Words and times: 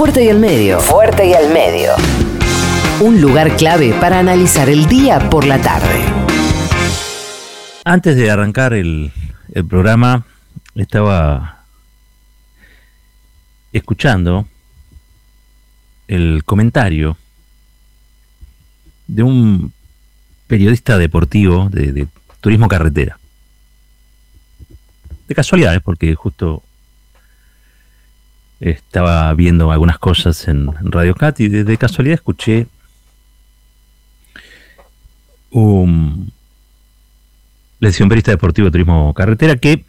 Fuerte 0.00 0.24
y 0.24 0.30
al 0.30 0.38
medio. 0.38 0.80
Fuerte 0.80 1.26
y 1.26 1.34
al 1.34 1.52
medio. 1.52 1.92
Un 3.02 3.20
lugar 3.20 3.54
clave 3.58 3.92
para 4.00 4.18
analizar 4.18 4.70
el 4.70 4.86
día 4.86 5.28
por 5.28 5.46
la 5.46 5.60
tarde. 5.60 6.02
Antes 7.84 8.16
de 8.16 8.30
arrancar 8.30 8.72
el, 8.72 9.12
el 9.52 9.66
programa, 9.66 10.24
estaba 10.74 11.66
escuchando 13.74 14.48
el 16.08 16.44
comentario 16.44 17.18
de 19.06 19.22
un 19.22 19.70
periodista 20.46 20.96
deportivo 20.96 21.68
de, 21.68 21.92
de 21.92 22.08
turismo 22.40 22.68
carretera. 22.68 23.18
De 25.28 25.34
casualidades, 25.34 25.82
porque 25.82 26.14
justo 26.14 26.62
estaba 28.60 29.32
viendo 29.34 29.72
algunas 29.72 29.98
cosas 29.98 30.46
en, 30.48 30.70
Radio 30.82 31.14
Cat 31.14 31.40
y 31.40 31.48
de, 31.48 31.78
casualidad 31.78 32.14
escuché 32.14 32.66
un, 35.50 36.30
le 37.80 37.88
decía 37.88 38.04
un 38.04 38.10
periodista 38.10 38.32
deportivo 38.32 38.66
de 38.66 38.72
turismo 38.72 39.14
carretera 39.14 39.56
que 39.56 39.84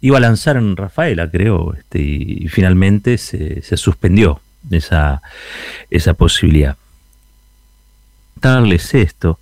iba 0.00 0.16
a 0.16 0.20
lanzar 0.20 0.56
en 0.56 0.76
Rafaela, 0.76 1.30
creo, 1.30 1.74
este, 1.74 2.00
y, 2.00 2.48
finalmente 2.48 3.18
se, 3.18 3.62
se, 3.62 3.76
suspendió 3.76 4.40
esa, 4.70 5.22
esa 5.90 6.14
posibilidad. 6.14 6.76
Darles 8.36 8.94
esto. 8.94 9.38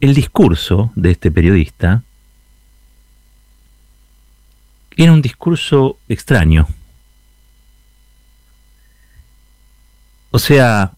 El 0.00 0.14
discurso 0.14 0.92
de 0.96 1.12
este 1.12 1.30
periodista 1.30 2.02
era 4.96 5.12
un 5.12 5.22
discurso 5.22 5.98
extraño. 6.08 6.68
O 10.34 10.40
sea, 10.40 10.90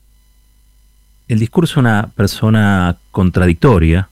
el 1.28 1.38
discurso 1.38 1.74
de 1.74 1.80
una 1.80 2.10
persona 2.16 2.96
contradictoria, 3.10 4.08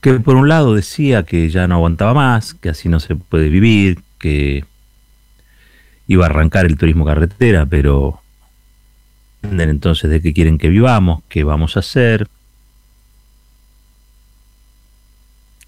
que 0.00 0.14
por 0.14 0.34
un 0.34 0.48
lado 0.48 0.74
decía 0.74 1.22
que 1.22 1.50
ya 1.50 1.68
no 1.68 1.76
aguantaba 1.76 2.14
más, 2.14 2.54
que 2.54 2.68
así 2.68 2.88
no 2.88 2.98
se 2.98 3.14
puede 3.14 3.48
vivir, 3.48 4.02
que 4.18 4.64
iba 6.08 6.24
a 6.24 6.30
arrancar 6.30 6.66
el 6.66 6.76
turismo 6.76 7.04
carretera, 7.04 7.64
pero 7.64 8.20
entonces 9.42 10.10
de 10.10 10.20
qué 10.20 10.32
quieren 10.32 10.58
que 10.58 10.68
vivamos, 10.68 11.22
qué 11.28 11.44
vamos 11.44 11.76
a 11.76 11.80
hacer, 11.80 12.26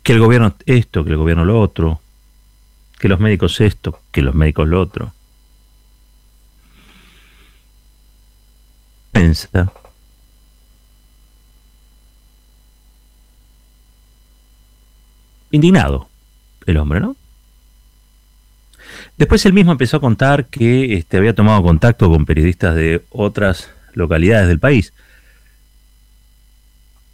que 0.03 0.13
el 0.13 0.19
gobierno 0.19 0.57
esto, 0.67 1.05
que 1.05 1.11
el 1.11 1.19
gobierno 1.19 1.45
lo 1.45 1.61
otro, 1.61 2.01
que 2.99 3.09
los 3.09 3.21
médicos 3.21 3.61
esto, 3.61 4.01
que 4.11 4.23
los 4.23 4.35
médicos 4.35 4.67
lo 4.67 4.81
otro. 4.81 5.13
Indignado 15.51 16.09
el 16.67 16.77
hombre, 16.77 17.01
¿no? 17.01 17.17
Después 19.17 19.45
él 19.47 19.53
mismo 19.53 19.73
empezó 19.73 19.99
a 19.99 20.01
contar 20.01 20.47
que 20.47 20.95
este, 20.95 21.17
había 21.17 21.35
tomado 21.35 21.63
contacto 21.63 22.09
con 22.09 22.25
periodistas 22.25 22.75
de 22.75 23.03
otras 23.11 23.71
localidades 23.93 24.49
del 24.49 24.59
país 24.59 24.93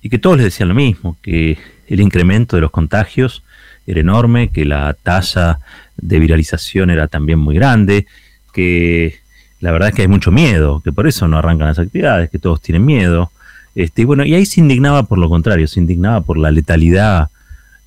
y 0.02 0.08
que 0.08 0.18
todos 0.18 0.36
les 0.36 0.44
decían 0.44 0.68
lo 0.68 0.74
mismo, 0.74 1.16
que 1.20 1.58
el 1.88 2.00
incremento 2.00 2.56
de 2.56 2.62
los 2.62 2.70
contagios 2.70 3.42
era 3.86 4.00
enorme, 4.00 4.50
que 4.50 4.64
la 4.64 4.94
tasa 4.94 5.58
de 5.96 6.20
viralización 6.20 6.90
era 6.90 7.08
también 7.08 7.40
muy 7.40 7.56
grande, 7.56 8.06
que 8.52 9.18
la 9.60 9.72
verdad 9.72 9.88
es 9.88 9.94
que 9.94 10.02
hay 10.02 10.08
mucho 10.08 10.30
miedo, 10.30 10.80
que 10.80 10.92
por 10.92 11.06
eso 11.06 11.26
no 11.28 11.38
arrancan 11.38 11.68
las 11.68 11.78
actividades, 11.78 12.30
que 12.30 12.38
todos 12.38 12.60
tienen 12.60 12.84
miedo. 12.84 13.30
Este, 13.74 14.02
y 14.02 14.04
bueno, 14.04 14.24
y 14.24 14.34
ahí 14.34 14.46
se 14.46 14.60
indignaba 14.60 15.04
por 15.04 15.18
lo 15.18 15.28
contrario, 15.28 15.66
se 15.66 15.80
indignaba 15.80 16.20
por 16.20 16.38
la 16.38 16.50
letalidad 16.50 17.30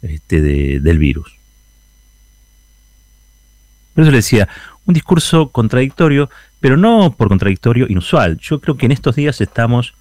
este, 0.02 0.42
del 0.80 0.98
virus. 0.98 1.36
Por 3.94 4.04
eso 4.04 4.12
le 4.12 4.18
decía, 4.18 4.48
un 4.86 4.94
discurso 4.94 5.50
contradictorio, 5.50 6.30
pero 6.60 6.78
no 6.78 7.14
por 7.16 7.28
contradictorio 7.28 7.86
inusual. 7.90 8.38
Yo 8.40 8.60
creo 8.60 8.78
que 8.78 8.86
en 8.86 8.92
estos 8.92 9.16
días 9.16 9.42
estamos 9.42 9.94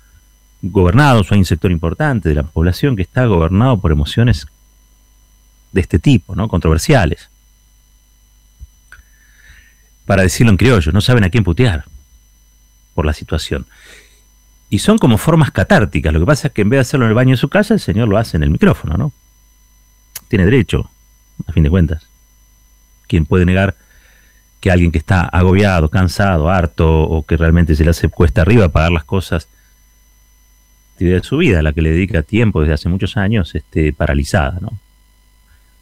gobernados, 0.63 1.31
hay 1.31 1.39
un 1.39 1.45
sector 1.45 1.71
importante 1.71 2.29
de 2.29 2.35
la 2.35 2.43
población 2.43 2.97
que 2.97 3.03
está 3.03 3.27
gobernado 3.27 3.81
por 3.81 3.93
emociones 3.93 4.47
de 5.73 5.81
este 5.81 5.99
tipo, 5.99 6.35
¿no? 6.35 6.49
Controversiales. 6.49 7.29
Para 10.09 10.23
decirlo 10.23 10.51
en 10.51 10.57
criollo, 10.57 10.91
no 10.91 11.03
saben 11.03 11.23
a 11.25 11.29
quién 11.29 11.45
putear 11.45 11.85
por 12.95 13.05
la 13.05 13.13
situación. 13.13 13.67
Y 14.71 14.79
son 14.79 14.97
como 14.97 15.19
formas 15.19 15.51
catárticas. 15.51 16.15
Lo 16.15 16.21
que 16.21 16.25
pasa 16.25 16.49
es 16.49 16.55
que 16.55 16.63
en 16.63 16.71
vez 16.71 16.79
de 16.79 16.81
hacerlo 16.81 17.05
en 17.05 17.11
el 17.11 17.15
baño 17.15 17.33
de 17.33 17.37
su 17.37 17.51
casa, 17.51 17.75
el 17.75 17.81
señor 17.81 18.09
lo 18.09 18.17
hace 18.17 18.39
en 18.39 18.43
el 18.43 18.49
micrófono, 18.49 18.97
¿no? 18.97 19.13
Tiene 20.29 20.47
derecho, 20.47 20.91
a 21.47 21.53
fin 21.53 21.63
de 21.63 21.69
cuentas. 21.69 22.09
¿Quién 23.07 23.27
puede 23.27 23.45
negar 23.45 23.77
que 24.61 24.71
alguien 24.71 24.93
que 24.93 24.99
está 24.99 25.27
agobiado, 25.27 25.91
cansado, 25.91 26.49
harto, 26.49 27.03
o 27.03 27.27
que 27.27 27.37
realmente 27.37 27.75
se 27.75 27.85
le 27.85 27.91
hace 27.91 28.09
cuesta 28.09 28.41
arriba 28.41 28.71
pagar 28.71 28.93
las 28.93 29.05
cosas 29.05 29.47
de 30.99 31.23
su 31.23 31.37
vida, 31.37 31.61
la 31.61 31.75
que 31.75 31.83
le 31.83 31.91
dedica 31.91 32.23
tiempo 32.23 32.63
desde 32.63 32.73
hace 32.73 32.89
muchos 32.89 33.19
años, 33.19 33.55
esté 33.55 33.93
paralizada, 33.93 34.59
¿no? 34.59 34.71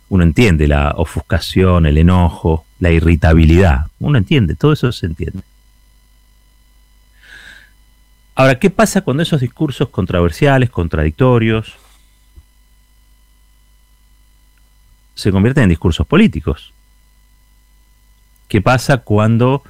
Uno 0.08 0.22
entiende 0.22 0.68
la 0.68 0.92
ofuscación, 0.96 1.86
el 1.86 1.98
enojo, 1.98 2.64
la 2.78 2.90
irritabilidad. 2.90 3.86
Uno 3.98 4.18
entiende, 4.18 4.54
todo 4.54 4.72
eso 4.72 4.92
se 4.92 5.06
entiende. 5.06 5.42
Ahora, 8.34 8.58
¿qué 8.58 8.70
pasa 8.70 9.00
cuando 9.00 9.22
esos 9.22 9.40
discursos 9.40 9.88
controversiales, 9.88 10.70
contradictorios, 10.70 11.74
se 15.14 15.32
convierten 15.32 15.64
en 15.64 15.70
discursos 15.70 16.06
políticos? 16.06 16.72
¿Qué 18.46 18.60
pasa 18.60 18.98
cuando 18.98 19.62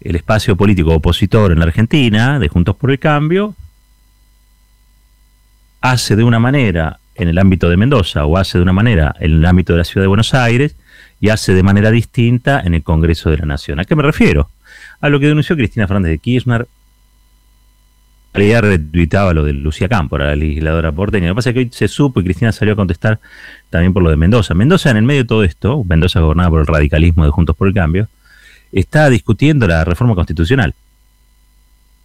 el 0.00 0.16
espacio 0.16 0.56
político 0.56 0.94
opositor 0.94 1.50
en 1.52 1.58
la 1.58 1.64
Argentina, 1.64 2.38
de 2.38 2.48
Juntos 2.48 2.76
por 2.76 2.90
el 2.90 2.98
Cambio, 2.98 3.54
hace 5.80 6.14
de 6.16 6.24
una 6.24 6.38
manera 6.38 7.00
en 7.14 7.28
el 7.28 7.38
ámbito 7.38 7.68
de 7.68 7.76
Mendoza 7.76 8.26
o 8.26 8.36
hace 8.36 8.58
de 8.58 8.62
una 8.62 8.72
manera 8.72 9.14
en 9.20 9.32
el 9.32 9.46
ámbito 9.46 9.72
de 9.72 9.78
la 9.78 9.84
ciudad 9.84 10.04
de 10.04 10.08
Buenos 10.08 10.34
Aires 10.34 10.76
y 11.20 11.28
hace 11.28 11.54
de 11.54 11.62
manera 11.62 11.90
distinta 11.90 12.60
en 12.60 12.74
el 12.74 12.82
Congreso 12.82 13.30
de 13.30 13.38
la 13.38 13.46
Nación. 13.46 13.80
¿A 13.80 13.84
qué 13.84 13.96
me 13.96 14.02
refiero? 14.02 14.50
A 15.00 15.08
lo 15.08 15.20
que 15.20 15.26
denunció 15.26 15.56
Cristina 15.56 15.86
Fernández 15.86 16.10
de 16.10 16.18
Kirchner. 16.18 16.66
Ella 18.34 18.60
retuitaba 18.60 19.32
lo 19.32 19.44
de 19.44 19.52
Lucía 19.52 19.88
Cámpora, 19.88 20.26
la 20.26 20.36
legisladora 20.36 20.90
porteña. 20.90 21.28
Lo 21.28 21.34
que 21.34 21.36
pasa 21.36 21.50
es 21.50 21.54
que 21.54 21.60
hoy 21.60 21.70
se 21.72 21.86
supo 21.86 22.20
y 22.20 22.24
Cristina 22.24 22.50
salió 22.50 22.74
a 22.74 22.76
contestar 22.76 23.20
también 23.70 23.92
por 23.92 24.02
lo 24.02 24.10
de 24.10 24.16
Mendoza. 24.16 24.54
Mendoza, 24.54 24.90
en 24.90 24.96
el 24.96 25.04
medio 25.04 25.22
de 25.22 25.28
todo 25.28 25.44
esto, 25.44 25.84
Mendoza 25.84 26.20
gobernada 26.20 26.50
por 26.50 26.60
el 26.60 26.66
radicalismo 26.66 27.24
de 27.24 27.30
Juntos 27.30 27.54
por 27.54 27.68
el 27.68 27.74
Cambio, 27.74 28.08
está 28.72 29.08
discutiendo 29.08 29.68
la 29.68 29.84
reforma 29.84 30.16
constitucional. 30.16 30.74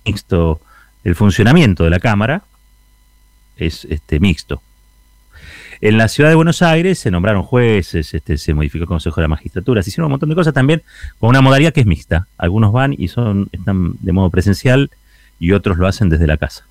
Mixto 0.05 0.61
el 1.03 1.15
funcionamiento 1.15 1.83
de 1.83 1.89
la 1.89 1.99
Cámara 1.99 2.43
es 3.57 3.85
este, 3.85 4.19
mixto. 4.19 4.61
En 5.81 5.97
la 5.97 6.09
ciudad 6.09 6.29
de 6.29 6.35
Buenos 6.35 6.61
Aires 6.61 6.99
se 6.99 7.09
nombraron 7.09 7.43
jueces, 7.43 8.13
este, 8.13 8.37
se 8.37 8.53
modificó 8.53 8.83
el 8.83 8.87
Consejo 8.87 9.15
de 9.15 9.23
la 9.23 9.27
Magistratura, 9.29 9.81
se 9.81 9.89
hicieron 9.89 10.07
un 10.07 10.11
montón 10.11 10.29
de 10.29 10.35
cosas 10.35 10.53
también 10.53 10.83
con 11.19 11.29
una 11.29 11.41
modalidad 11.41 11.71
que 11.71 11.79
es 11.79 11.85
mixta. 11.85 12.27
Algunos 12.37 12.73
van 12.73 12.93
y 12.97 13.07
son, 13.07 13.47
están 13.53 13.93
de 13.99 14.11
modo 14.11 14.29
presencial 14.29 14.91
y 15.39 15.53
otros 15.53 15.77
lo 15.77 15.87
hacen 15.87 16.09
desde 16.09 16.27
la 16.27 16.35
casa. 16.35 16.65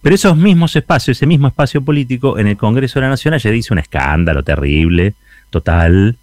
Pero 0.00 0.14
esos 0.14 0.36
mismos 0.36 0.76
espacios, 0.76 1.16
ese 1.16 1.26
mismo 1.26 1.48
espacio 1.48 1.82
político 1.82 2.38
en 2.38 2.46
el 2.46 2.56
Congreso 2.56 3.00
de 3.00 3.06
la 3.06 3.10
Nación 3.10 3.34
ayer 3.34 3.54
hizo 3.54 3.74
un 3.74 3.78
escándalo 3.78 4.44
terrible, 4.44 5.14
total, 5.50 6.16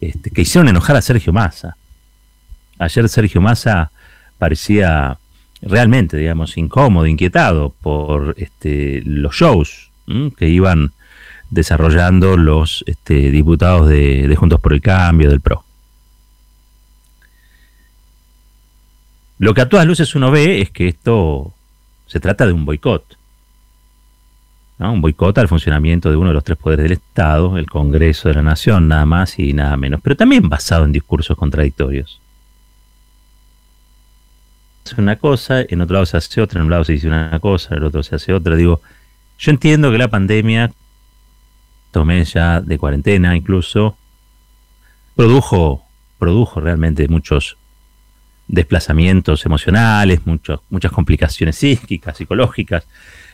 este, 0.00 0.30
que 0.30 0.42
hicieron 0.42 0.68
enojar 0.68 0.94
a 0.94 1.02
Sergio 1.02 1.32
Massa. 1.32 1.76
Ayer 2.78 3.08
Sergio 3.08 3.40
Massa 3.40 3.90
parecía 4.38 5.18
realmente, 5.64 6.16
digamos, 6.16 6.56
incómodo, 6.56 7.06
inquietado 7.06 7.74
por 7.80 8.34
este, 8.38 9.02
los 9.04 9.34
shows 9.34 9.90
que 10.36 10.48
iban 10.48 10.92
desarrollando 11.50 12.36
los 12.36 12.84
este, 12.86 13.30
diputados 13.30 13.88
de, 13.88 14.34
Juntos 14.36 14.60
por 14.60 14.72
el 14.72 14.82
Cambio, 14.82 15.30
del 15.30 15.40
PRO. 15.40 15.64
Lo 19.38 19.54
que 19.54 19.62
a 19.62 19.68
todas 19.68 19.86
luces 19.86 20.14
uno 20.14 20.30
ve 20.30 20.60
es 20.60 20.70
que 20.70 20.88
esto 20.88 21.52
se 22.06 22.20
trata 22.20 22.46
de 22.46 22.52
un 22.52 22.64
boicot. 22.64 23.18
Un 24.78 25.00
boicot 25.00 25.38
al 25.38 25.48
funcionamiento 25.48 26.10
de 26.10 26.16
uno 26.16 26.28
de 26.28 26.34
los 26.34 26.44
tres 26.44 26.58
poderes 26.58 26.82
del 26.82 26.92
Estado, 26.92 27.56
el 27.56 27.66
Congreso 27.66 28.28
de 28.28 28.34
la 28.34 28.42
Nación, 28.42 28.88
nada 28.88 29.06
más 29.06 29.38
y 29.38 29.54
nada 29.54 29.76
menos, 29.78 30.00
pero 30.02 30.14
también 30.14 30.48
basado 30.48 30.84
en 30.84 30.92
discursos 30.92 31.38
contradictorios 31.38 32.20
hace 34.84 35.00
una 35.00 35.16
cosa, 35.16 35.64
en 35.66 35.80
otro 35.80 35.94
lado 35.94 36.06
se 36.06 36.16
hace 36.16 36.40
otra, 36.40 36.60
en 36.60 36.66
un 36.66 36.70
lado 36.70 36.84
se 36.84 36.92
dice 36.92 37.06
una 37.06 37.38
cosa, 37.40 37.74
en 37.74 37.78
el 37.78 37.84
otro 37.84 38.02
se 38.02 38.14
hace 38.16 38.32
otra. 38.32 38.56
Digo, 38.56 38.80
yo 39.38 39.50
entiendo 39.50 39.90
que 39.90 39.98
la 39.98 40.08
pandemia, 40.08 40.70
tomé 41.90 42.24
ya 42.24 42.60
de 42.60 42.78
cuarentena 42.78 43.36
incluso, 43.36 43.96
produjo, 45.16 45.84
produjo 46.18 46.60
realmente 46.60 47.08
muchos 47.08 47.56
desplazamientos 48.46 49.46
emocionales, 49.46 50.26
muchos, 50.26 50.60
muchas 50.68 50.92
complicaciones 50.92 51.56
psíquicas, 51.56 52.16
psicológicas. 52.16 52.86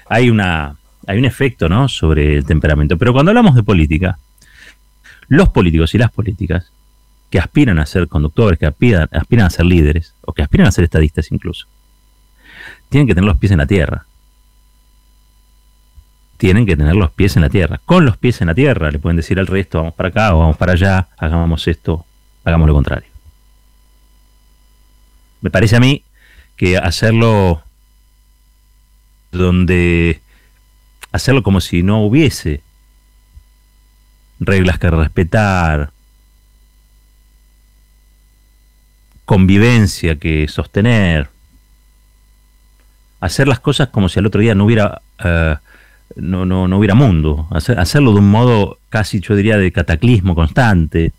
Hay, 0.08 0.30
una, 0.30 0.76
hay 1.06 1.18
un 1.18 1.24
efecto 1.24 1.68
¿no? 1.68 1.88
sobre 1.88 2.36
el 2.36 2.44
temperamento. 2.44 2.96
Pero 2.96 3.12
cuando 3.12 3.30
hablamos 3.30 3.56
de 3.56 3.62
política, 3.62 4.18
los 5.28 5.48
políticos 5.48 5.94
y 5.94 5.98
las 5.98 6.12
políticas 6.12 6.70
que 7.30 7.38
aspiran 7.38 7.78
a 7.78 7.86
ser 7.86 8.08
conductores, 8.08 8.58
que 8.58 8.66
aspiran, 8.66 9.08
aspiran 9.12 9.46
a 9.46 9.50
ser 9.50 9.64
líderes, 9.64 10.14
o 10.22 10.32
que 10.32 10.42
aspiran 10.42 10.66
a 10.66 10.72
ser 10.72 10.84
estadistas 10.84 11.30
incluso, 11.30 11.66
tienen 12.88 13.06
que 13.06 13.14
tener 13.14 13.28
los 13.28 13.38
pies 13.38 13.52
en 13.52 13.58
la 13.58 13.66
tierra. 13.66 14.04
Tienen 16.36 16.66
que 16.66 16.76
tener 16.76 16.96
los 16.96 17.10
pies 17.10 17.36
en 17.36 17.42
la 17.42 17.48
tierra. 17.48 17.80
Con 17.84 18.04
los 18.04 18.16
pies 18.16 18.40
en 18.40 18.48
la 18.48 18.54
tierra 18.54 18.90
le 18.90 18.98
pueden 18.98 19.16
decir 19.16 19.38
al 19.38 19.46
resto, 19.46 19.78
vamos 19.78 19.94
para 19.94 20.08
acá 20.08 20.34
o 20.34 20.40
vamos 20.40 20.56
para 20.56 20.72
allá, 20.72 21.08
hagamos 21.18 21.68
esto, 21.68 22.04
hagamos 22.44 22.66
lo 22.66 22.74
contrario. 22.74 23.08
Me 25.40 25.50
parece 25.50 25.76
a 25.76 25.80
mí 25.80 26.02
que 26.56 26.76
hacerlo 26.76 27.62
donde 29.30 30.20
hacerlo 31.12 31.42
como 31.42 31.60
si 31.60 31.82
no 31.82 32.02
hubiese 32.04 32.62
reglas 34.40 34.78
que 34.78 34.90
respetar, 34.90 35.92
convivencia 39.30 40.16
que 40.16 40.48
sostener, 40.48 41.28
hacer 43.20 43.46
las 43.46 43.60
cosas 43.60 43.86
como 43.90 44.08
si 44.08 44.18
al 44.18 44.26
otro 44.26 44.40
día 44.40 44.56
no 44.56 44.64
hubiera 44.64 45.02
eh, 45.22 45.54
no, 46.16 46.44
no, 46.44 46.66
no, 46.66 46.76
hubiera 46.76 46.96
mundo, 46.96 47.46
hacerlo 47.52 48.12
de 48.12 48.18
un 48.18 48.28
modo 48.28 48.80
casi 48.88 49.20
yo 49.20 49.36
diría 49.36 49.56
de 49.56 49.70
cataclismo 49.70 50.34
constante. 50.34 51.12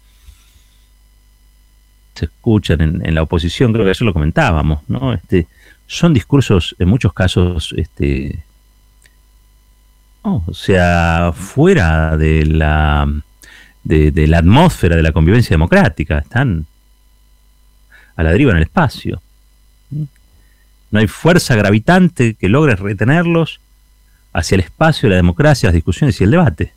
Se 2.16 2.25
escuchan 2.25 2.81
en, 3.02 3.16
la 3.16 3.22
oposición, 3.22 3.72
creo 3.72 3.86
que 3.86 3.92
eso 3.92 4.04
lo 4.04 4.12
comentábamos, 4.12 4.81
¿no? 4.90 5.13
Este, 5.13 5.48
son 5.88 6.13
discursos 6.13 6.75
en 6.80 6.90
muchos 6.90 7.13
casos 7.13 7.74
este, 7.78 8.44
o 10.24 10.54
sea, 10.54 11.31
fuera 11.34 12.18
de 12.18 12.46
la, 12.46 13.10
de, 13.86 14.28
la 14.28 14.40
atmósfera 14.40 14.98
de 14.98 15.02
la 15.02 15.13
convivencia 15.13 15.54
democrática, 15.54 16.18
están 16.18 16.66
a 18.16 18.24
la 18.24 18.31
deriva 18.31 18.52
en 18.52 18.58
el 18.58 18.63
espacio. 18.63 19.22
No 19.90 21.00
hay 21.00 21.08
fuerza 21.08 21.56
gravitante 21.56 22.36
que 22.36 22.50
logre 22.50 22.75
retenerlos 22.75 23.60
hacia 24.34 24.56
el 24.56 24.62
espacio 24.62 25.08
de 25.08 25.12
la 25.12 25.16
democracia, 25.18 25.68
las 25.68 25.74
discusiones 25.74 26.19
y 26.19 26.24
el 26.24 26.31
debate. 26.31 26.74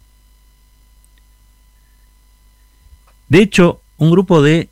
De 3.29 3.39
hecho, 3.43 3.81
un 3.99 4.11
grupo 4.11 4.43
de 4.43 4.69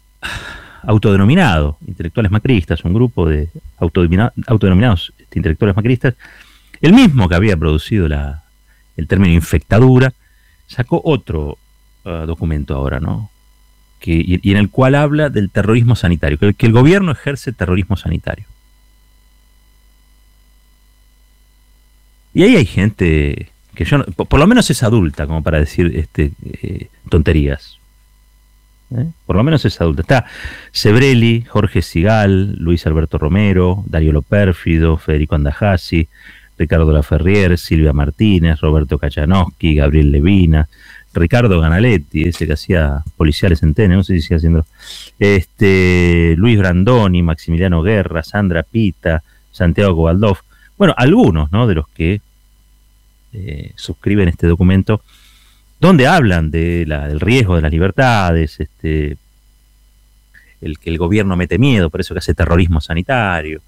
autodenominados 0.82 1.76
intelectuales 1.86 2.30
macristas, 2.30 2.84
un 2.84 2.94
grupo 2.94 3.28
de 3.28 3.48
autodenominados 3.78 5.12
intelectuales 5.32 5.76
macristas, 5.76 6.14
el 6.80 6.92
mismo 6.92 7.28
que 7.28 7.34
había 7.34 7.56
producido 7.56 8.06
el 8.06 9.08
término 9.08 9.32
infectadura, 9.32 10.12
sacó 10.66 11.00
otro 11.04 11.58
uh, 12.04 12.26
documento 12.26 12.74
ahora, 12.74 13.00
¿no? 13.00 13.30
Y, 14.10 14.50
en 14.50 14.56
el 14.56 14.70
cual 14.70 14.94
habla 14.94 15.30
del 15.30 15.50
terrorismo 15.50 15.96
sanitario, 15.96 16.38
que, 16.38 16.54
que 16.54 16.66
el 16.66 16.72
gobierno 16.72 17.12
ejerce 17.12 17.52
terrorismo 17.52 17.96
sanitario. 17.96 18.46
Y 22.34 22.42
ahí 22.44 22.56
hay 22.56 22.66
gente 22.66 23.50
que 23.74 23.84
yo, 23.84 24.04
por, 24.04 24.38
lo 24.38 24.46
menos 24.46 24.70
es 24.70 24.82
adulta, 24.82 25.26
como 25.26 25.42
para 25.42 25.58
decir 25.58 25.92
este, 25.96 26.32
eh, 26.42 26.88
tonterías. 27.08 27.78
¿Eh? 28.90 29.06
Por 29.26 29.36
lo 29.36 29.42
menos 29.42 29.64
es 29.64 29.80
adulta. 29.80 30.02
Está 30.02 30.26
Sebrelli, 30.70 31.42
Jorge 31.42 31.80
Sigal, 31.82 32.54
Luis 32.56 32.86
Alberto 32.86 33.18
Romero, 33.18 33.84
Darío 33.86 34.12
Lopérfido, 34.12 34.98
Federico 34.98 35.34
Andajasi, 35.34 36.08
Ricardo 36.58 36.92
Laferrier, 36.92 37.56
Silvia 37.58 37.92
Martínez, 37.92 38.60
Roberto 38.60 38.98
Kachanowski, 38.98 39.74
Gabriel 39.74 40.12
Levina, 40.12 40.68
Ricardo 41.14 41.60
Ganaletti, 41.60 42.22
ese 42.22 42.46
que 42.46 42.54
hacía 42.54 43.02
policiales 43.16 43.62
en 43.62 43.74
TN, 43.74 43.90
no 43.90 44.04
sé 44.04 44.14
si 44.14 44.22
sigue 44.22 44.36
haciendo, 44.36 44.66
este, 45.18 46.34
Luis 46.36 46.58
Brandoni, 46.58 47.22
Maximiliano 47.22 47.82
Guerra, 47.82 48.22
Sandra 48.22 48.62
Pita, 48.62 49.22
Santiago 49.50 49.96
Cobaldov, 49.96 50.38
bueno, 50.78 50.94
algunos 50.96 51.52
¿no? 51.52 51.66
de 51.66 51.74
los 51.74 51.88
que 51.88 52.20
eh, 53.32 53.72
suscriben 53.76 54.28
este 54.28 54.46
documento, 54.46 55.02
donde 55.80 56.06
hablan 56.06 56.50
de 56.50 56.84
la, 56.86 57.08
del 57.08 57.20
riesgo 57.20 57.56
de 57.56 57.62
las 57.62 57.72
libertades, 57.72 58.60
este, 58.60 59.16
el 60.60 60.78
que 60.78 60.90
el 60.90 60.98
gobierno 60.98 61.36
mete 61.36 61.58
miedo, 61.58 61.90
por 61.90 62.00
eso 62.00 62.14
que 62.14 62.18
hace 62.18 62.34
terrorismo 62.34 62.80
sanitario, 62.80 63.60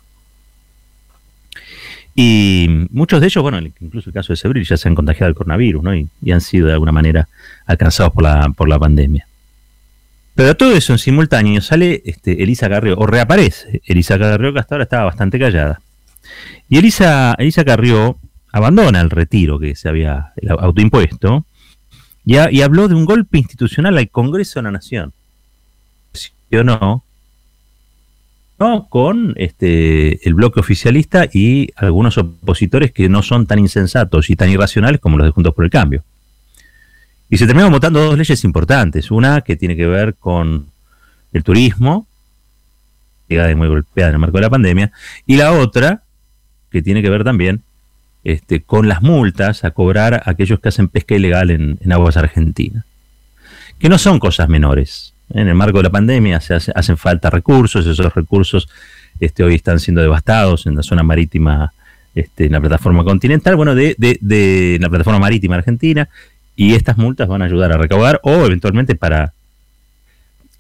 y 2.14 2.87
muchos 2.90 3.20
de 3.20 3.26
ellos, 3.26 3.43
bueno, 3.43 3.58
incluso 3.81 4.11
el 4.11 4.14
caso 4.14 4.32
de 4.32 4.37
Sebril, 4.37 4.64
ya 4.64 4.76
se 4.76 4.88
han 4.88 4.94
contagiado 4.94 5.28
el 5.28 5.34
coronavirus, 5.34 5.82
¿no? 5.82 5.94
Y, 5.94 6.08
han 6.31 6.40
sido 6.40 6.69
de 6.69 6.75
alguna 6.75 6.93
manera 6.93 7.28
alcanzados 7.66 8.12
por 8.12 8.22
la, 8.22 8.52
por 8.56 8.69
la 8.69 8.78
pandemia. 8.78 9.26
Pero 10.34 10.56
todo 10.56 10.75
eso 10.75 10.93
en 10.93 10.99
simultáneo 10.99 11.61
sale 11.61 12.02
este, 12.05 12.43
Elisa 12.43 12.69
Carrió, 12.69 12.96
o 12.99 13.06
reaparece 13.06 13.82
Elisa 13.84 14.19
Carrió, 14.19 14.52
que 14.52 14.61
hasta 14.61 14.75
ahora 14.75 14.84
estaba 14.84 15.05
bastante 15.05 15.38
callada. 15.38 15.81
Y 16.69 16.78
Elisa, 16.78 17.34
Elisa 17.38 17.64
Carrió 17.64 18.19
abandona 18.52 19.00
el 19.00 19.10
retiro 19.10 19.58
que 19.58 19.75
se 19.75 19.88
había 19.88 20.32
autoimpuesto 20.58 21.44
y, 22.25 22.37
habló 22.37 22.88
de 22.88 22.94
un 22.94 23.05
golpe 23.05 23.38
institucional 23.38 23.99
al 23.99 24.08
Congreso 24.08 24.60
de 24.60 24.64
la 24.64 24.70
Nación. 24.70 25.12
¿Sí 26.12 26.31
o 26.56 26.64
no? 26.64 27.05
Con 28.88 29.34
este, 29.36 30.26
el 30.26 30.34
bloque 30.34 30.60
oficialista 30.60 31.28
y 31.32 31.70
algunos 31.76 32.16
opositores 32.18 32.92
que 32.92 33.08
no 33.08 33.22
son 33.22 33.46
tan 33.46 33.58
insensatos 33.58 34.30
y 34.30 34.36
tan 34.36 34.48
irracionales 34.48 35.00
como 35.00 35.18
los 35.18 35.26
de 35.26 35.32
Juntos 35.32 35.54
por 35.54 35.64
el 35.64 35.70
Cambio. 35.70 36.02
Y 37.28 37.36
se 37.36 37.46
terminaron 37.46 37.72
votando 37.72 38.00
dos 38.00 38.16
leyes 38.16 38.44
importantes. 38.44 39.10
Una 39.10 39.40
que 39.40 39.56
tiene 39.56 39.76
que 39.76 39.86
ver 39.86 40.14
con 40.14 40.66
el 41.32 41.42
turismo, 41.42 42.06
llegada 43.28 43.54
muy 43.56 43.68
golpeada 43.68 44.10
en 44.10 44.14
el 44.14 44.20
marco 44.20 44.38
de 44.38 44.42
la 44.42 44.50
pandemia, 44.50 44.92
y 45.26 45.36
la 45.36 45.52
otra 45.52 46.02
que 46.70 46.82
tiene 46.82 47.02
que 47.02 47.10
ver 47.10 47.24
también 47.24 47.62
este, 48.22 48.62
con 48.62 48.88
las 48.88 49.02
multas 49.02 49.64
a 49.64 49.72
cobrar 49.72 50.14
a 50.14 50.30
aquellos 50.30 50.60
que 50.60 50.68
hacen 50.68 50.88
pesca 50.88 51.14
ilegal 51.14 51.50
en, 51.50 51.78
en 51.80 51.92
aguas 51.92 52.16
argentinas. 52.16 52.84
Que 53.78 53.88
no 53.88 53.98
son 53.98 54.18
cosas 54.18 54.48
menores. 54.48 55.13
En 55.30 55.48
el 55.48 55.54
marco 55.54 55.78
de 55.78 55.84
la 55.84 55.90
pandemia 55.90 56.40
se 56.40 56.54
hacen 56.54 56.96
falta 56.96 57.31
recursos, 57.31 57.86
esos 57.86 58.14
recursos 58.14 58.69
este, 59.20 59.44
hoy 59.44 59.54
están 59.54 59.81
siendo 59.81 60.02
devastados 60.02 60.66
en 60.66 60.76
la 60.76 60.82
zona 60.82 61.02
marítima, 61.02 61.72
este, 62.14 62.46
en 62.46 62.52
la 62.52 62.60
plataforma 62.60 63.04
continental, 63.04 63.56
bueno, 63.56 63.74
de, 63.74 63.96
de, 63.98 64.78
la 64.81 64.88
plataforma 64.88 65.19
marítima 65.19 65.56
argentina, 65.56 66.08
y 66.56 66.74
estas 66.74 66.98
multas 66.98 67.28
van 67.28 67.43
a 67.43 67.46
ayudar 67.46 67.72
a 67.72 67.78
recaudar 67.78 68.20
o 68.22 68.44
eventualmente 68.44 68.94
para 68.94 69.32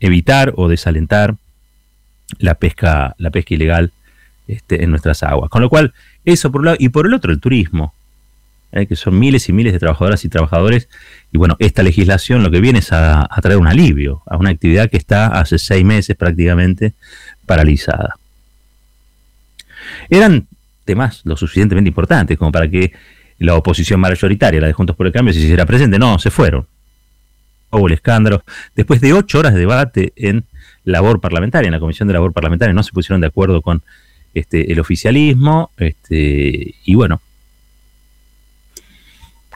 evitar 0.00 0.52
o 0.56 0.68
desalentar 0.68 1.36
la 2.38 2.54
pesca, 2.54 3.14
la 3.18 3.30
pesca 3.30 3.54
ilegal 3.54 3.92
este, 4.48 4.82
en 4.82 4.90
nuestras 4.90 5.22
aguas. 5.22 5.50
Con 5.50 5.62
lo 5.62 5.68
cual, 5.68 5.94
eso 6.24 6.50
por 6.50 6.60
un 6.60 6.66
lado, 6.66 6.76
y 6.80 6.88
por 6.88 7.06
el 7.06 7.14
otro, 7.14 7.32
el 7.32 7.40
turismo. 7.40 7.94
¿Eh? 8.74 8.86
que 8.86 8.96
son 8.96 9.18
miles 9.18 9.48
y 9.48 9.52
miles 9.52 9.72
de 9.72 9.78
trabajadoras 9.78 10.24
y 10.24 10.28
trabajadores. 10.28 10.88
Y 11.32 11.38
bueno, 11.38 11.56
esta 11.58 11.82
legislación 11.82 12.42
lo 12.42 12.50
que 12.50 12.60
viene 12.60 12.80
es 12.80 12.92
a, 12.92 13.28
traer 13.40 13.58
un 13.58 13.66
alivio 13.66 14.22
a 14.26 14.36
una 14.36 14.50
actividad 14.50 14.90
que 14.90 14.96
está 14.96 15.28
hace 15.28 15.58
seis 15.58 15.84
meses 15.84 16.16
prácticamente 16.16 16.92
paralizada. 17.46 18.16
Eran 20.10 20.46
temas 20.84 21.22
lo 21.24 21.36
suficientemente 21.36 21.88
importantes 21.88 22.36
como 22.36 22.52
para 22.52 22.68
que 22.68 22.92
la 23.38 23.54
oposición 23.54 24.00
mayoritaria, 24.00 24.60
la 24.60 24.66
de 24.66 24.72
Juntos 24.72 24.96
por 24.96 25.06
el 25.06 25.12
Cambio, 25.12 25.32
se 25.32 25.40
hiciera 25.40 25.66
presente. 25.66 25.98
No, 25.98 26.18
se 26.18 26.30
fueron. 26.30 26.66
Hubo 27.70 27.86
el 27.88 27.94
escándalo. 27.94 28.42
Después 28.76 29.00
de 29.00 29.12
ocho 29.12 29.38
horas 29.38 29.54
de 29.54 29.60
debate 29.60 30.12
en 30.16 30.44
labor 30.84 31.20
parlamentaria, 31.20 31.68
en 31.68 31.72
la 31.72 31.80
Comisión 31.80 32.06
de 32.06 32.14
Labor 32.14 32.32
Parlamentaria, 32.32 32.72
no 32.72 32.82
se 32.82 32.92
pusieron 32.92 33.20
de 33.20 33.26
acuerdo 33.26 33.62
con 33.62 33.82
este, 34.34 34.72
el 34.72 34.78
oficialismo. 34.78 35.70
Este, 35.78 36.74
y 36.84 36.94
bueno, 36.94 37.20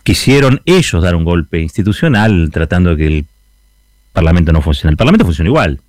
quisieron 0.08 0.62
ellos 0.64 1.02
dar 1.02 1.14
un 1.14 1.22
golpe 1.22 1.60
institucional 1.60 2.48
tratando 2.50 2.88
de 2.88 2.96
que 2.96 3.06
el 3.08 3.26
Parlamento 4.14 4.54
no 4.54 4.62
funcione. 4.62 4.92
El 4.92 4.96
Parlamento 4.96 5.26
funciona 5.26 5.50
igual, 5.50 5.82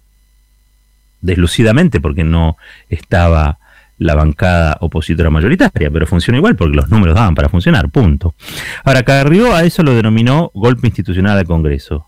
deslucidamente 1.22 2.02
porque 2.02 2.26
no 2.26 2.58
estaba 2.90 3.60
la 3.98 4.16
bancada 4.16 4.76
opositora 4.82 5.30
mayoritaria, 5.30 5.90
pero 5.90 6.06
funciona 6.06 6.38
igual 6.38 6.58
porque 6.58 6.76
los 6.76 6.90
números 6.90 7.16
daban 7.16 7.34
para 7.34 7.48
funcionar, 7.48 7.88
punto. 7.88 8.36
Ahora, 8.84 9.04
Carrió 9.04 9.56
a 9.56 9.64
eso 9.64 9.84
lo 9.84 9.96
denominó 9.96 10.52
golpe 10.54 10.88
institucional 10.88 11.38
al 11.38 11.46
Congreso. 11.46 12.06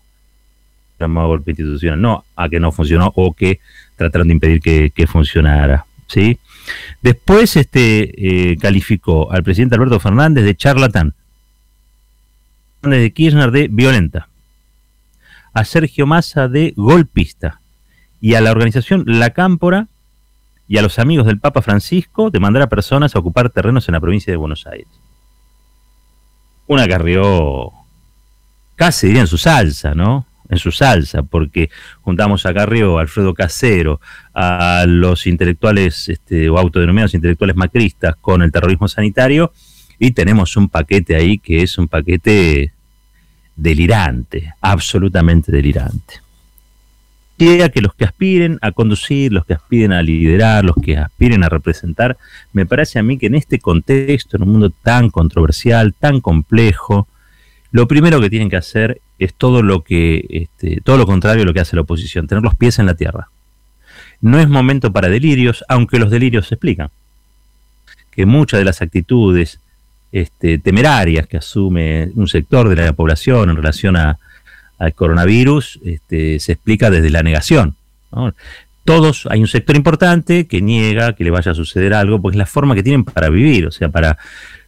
Llamado 1.00 1.28
golpe 1.28 1.52
institucional, 1.52 1.98
no 1.98 2.26
a 2.36 2.50
que 2.50 2.60
no 2.60 2.72
funcionó 2.72 3.10
o 3.16 3.32
que 3.32 3.60
trataron 3.96 4.28
de 4.28 4.34
impedir 4.34 4.60
que, 4.60 5.06
funcionara. 5.06 5.86
¿sí? 6.08 6.38
Después 7.00 7.56
este, 7.56 8.50
eh, 8.52 8.58
calificó 8.58 9.32
al 9.32 9.42
presidente 9.42 9.76
Alberto 9.76 9.98
Fernández 9.98 10.44
de 10.44 10.54
charlatán 10.54 11.14
de 12.90 13.12
Kirchner 13.12 13.50
de 13.52 13.68
violenta. 13.68 14.28
a 15.54 15.64
Sergio 15.64 16.06
Massa 16.06 16.48
de 16.48 16.72
golpista 16.76 17.60
y 18.20 18.34
a 18.34 18.40
la 18.40 18.50
organización 18.50 19.04
La 19.06 19.30
Cámpora 19.30 19.88
y 20.66 20.78
a 20.78 20.82
los 20.82 20.98
amigos 20.98 21.26
del 21.26 21.38
Papa 21.38 21.62
Francisco 21.62 22.30
de 22.30 22.40
mandar 22.40 22.62
a 22.62 22.68
personas 22.68 23.14
a 23.14 23.18
ocupar 23.18 23.50
terrenos 23.50 23.86
en 23.88 23.92
la 23.92 24.00
provincia 24.00 24.32
de 24.32 24.38
Buenos 24.38 24.66
Aires. 24.66 24.88
Una 26.66 26.88
Carrió 26.88 27.70
casi 28.76 29.08
diría 29.08 29.20
en 29.20 29.26
su 29.26 29.38
salsa, 29.38 29.94
¿no? 29.94 30.26
En 30.48 30.58
su 30.58 30.72
salsa, 30.72 31.22
porque 31.22 31.70
juntamos 32.00 32.46
a 32.46 32.54
Carrió, 32.54 32.98
a 32.98 33.02
Alfredo 33.02 33.34
Casero, 33.34 34.00
a 34.34 34.86
los 34.88 35.26
intelectuales 35.26 36.08
este, 36.08 36.48
o 36.48 36.58
autodenominados 36.58 37.14
intelectuales 37.14 37.56
macristas 37.56 38.16
con 38.16 38.42
el 38.42 38.50
terrorismo 38.50 38.88
sanitario 38.88 39.52
y 40.02 40.10
tenemos 40.10 40.56
un 40.56 40.68
paquete 40.68 41.14
ahí 41.14 41.38
que 41.38 41.62
es 41.62 41.78
un 41.78 41.86
paquete 41.86 42.72
delirante, 43.54 44.52
absolutamente 44.60 45.52
delirante. 45.52 46.14
Queda 47.38 47.68
que 47.68 47.80
los 47.80 47.94
que 47.94 48.04
aspiren 48.04 48.58
a 48.62 48.72
conducir, 48.72 49.32
los 49.32 49.46
que 49.46 49.54
aspiren 49.54 49.92
a 49.92 50.02
liderar, 50.02 50.64
los 50.64 50.74
que 50.82 50.96
aspiren 50.96 51.44
a 51.44 51.48
representar, 51.48 52.16
me 52.52 52.66
parece 52.66 52.98
a 52.98 53.04
mí 53.04 53.16
que 53.16 53.26
en 53.26 53.36
este 53.36 53.60
contexto, 53.60 54.36
en 54.36 54.42
un 54.42 54.48
mundo 54.48 54.70
tan 54.70 55.08
controversial, 55.08 55.94
tan 55.94 56.20
complejo, 56.20 57.06
lo 57.70 57.86
primero 57.86 58.20
que 58.20 58.28
tienen 58.28 58.50
que 58.50 58.56
hacer 58.56 59.00
es 59.20 59.34
todo 59.34 59.62
lo 59.62 59.84
que, 59.84 60.26
este, 60.30 60.80
todo 60.80 60.96
lo 60.96 61.06
contrario 61.06 61.44
a 61.44 61.46
lo 61.46 61.54
que 61.54 61.60
hace 61.60 61.76
la 61.76 61.82
oposición, 61.82 62.26
tener 62.26 62.42
los 62.42 62.56
pies 62.56 62.80
en 62.80 62.86
la 62.86 62.96
tierra. 62.96 63.28
No 64.20 64.40
es 64.40 64.48
momento 64.48 64.92
para 64.92 65.08
delirios, 65.08 65.64
aunque 65.68 66.00
los 66.00 66.10
delirios 66.10 66.48
se 66.48 66.56
explican. 66.56 66.88
Que 68.10 68.26
muchas 68.26 68.58
de 68.58 68.64
las 68.64 68.82
actitudes 68.82 69.60
este, 70.12 70.58
temerarias 70.58 71.26
que 71.26 71.38
asume 71.38 72.10
un 72.14 72.28
sector 72.28 72.68
de 72.68 72.76
la 72.76 72.92
población 72.92 73.50
en 73.50 73.56
relación 73.56 73.96
al 73.96 74.94
coronavirus 74.94 75.80
este, 75.84 76.38
se 76.38 76.52
explica 76.52 76.90
desde 76.90 77.10
la 77.10 77.22
negación. 77.22 77.76
Todos, 78.84 79.26
hay 79.30 79.40
un 79.40 79.48
sector 79.48 79.76
importante 79.76 80.46
que 80.46 80.60
niega 80.60 81.14
que 81.14 81.24
le 81.24 81.30
vaya 81.30 81.52
a 81.52 81.54
suceder 81.54 81.94
algo, 81.94 82.20
porque 82.20 82.36
es 82.36 82.38
la 82.38 82.46
forma 82.46 82.74
que 82.74 82.82
tienen 82.82 83.04
para 83.04 83.30
vivir, 83.30 83.66
o 83.66 83.70
sea, 83.70 83.88
para 83.88 84.18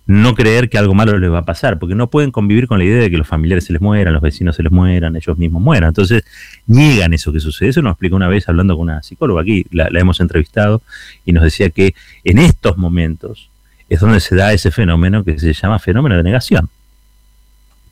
no 0.06 0.34
creer 0.34 0.68
que 0.68 0.78
algo 0.78 0.94
malo 0.94 1.18
les 1.18 1.30
va 1.32 1.38
a 1.38 1.44
pasar, 1.44 1.78
porque 1.78 1.94
no 1.94 2.08
pueden 2.08 2.30
convivir 2.30 2.66
con 2.66 2.78
la 2.78 2.84
idea 2.84 3.02
de 3.02 3.10
que 3.10 3.16
los 3.16 3.26
familiares 3.26 3.64
se 3.64 3.72
les 3.72 3.80
mueran, 3.80 4.12
los 4.12 4.22
vecinos 4.22 4.54
se 4.54 4.62
les 4.62 4.70
mueran, 4.70 5.16
ellos 5.16 5.38
mismos 5.38 5.62
mueran. 5.62 5.88
Entonces, 5.88 6.24
niegan 6.66 7.14
eso 7.14 7.32
que 7.32 7.40
sucede. 7.40 7.70
Eso 7.70 7.82
nos 7.82 7.92
explicó 7.92 8.16
una 8.16 8.28
vez 8.28 8.48
hablando 8.48 8.76
con 8.76 8.82
una 8.82 9.02
psicóloga 9.02 9.42
aquí, 9.42 9.66
la, 9.70 9.88
hemos 9.94 10.20
entrevistado, 10.20 10.82
y 11.24 11.32
nos 11.32 11.42
decía 11.42 11.70
que 11.70 11.94
en 12.22 12.38
estos 12.38 12.76
momentos 12.76 13.48
es 13.88 14.00
donde 14.00 14.20
se 14.20 14.34
da 14.36 14.52
ese 14.52 14.70
fenómeno 14.70 15.24
que 15.24 15.38
se 15.38 15.52
llama 15.52 15.78
fenómeno 15.78 16.16
de 16.16 16.22
negación. 16.22 16.68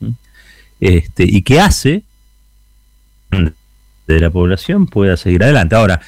¿Mm? 0.01 0.11
Este, 0.81 1.25
y 1.25 1.43
que 1.43 1.61
hace 1.61 2.03
de 4.07 4.21
la 4.21 4.31
población 4.31 4.87
pueda 4.87 5.17
seguir 5.17 5.43
adelante. 5.43 5.75
Ahora, 5.75 6.01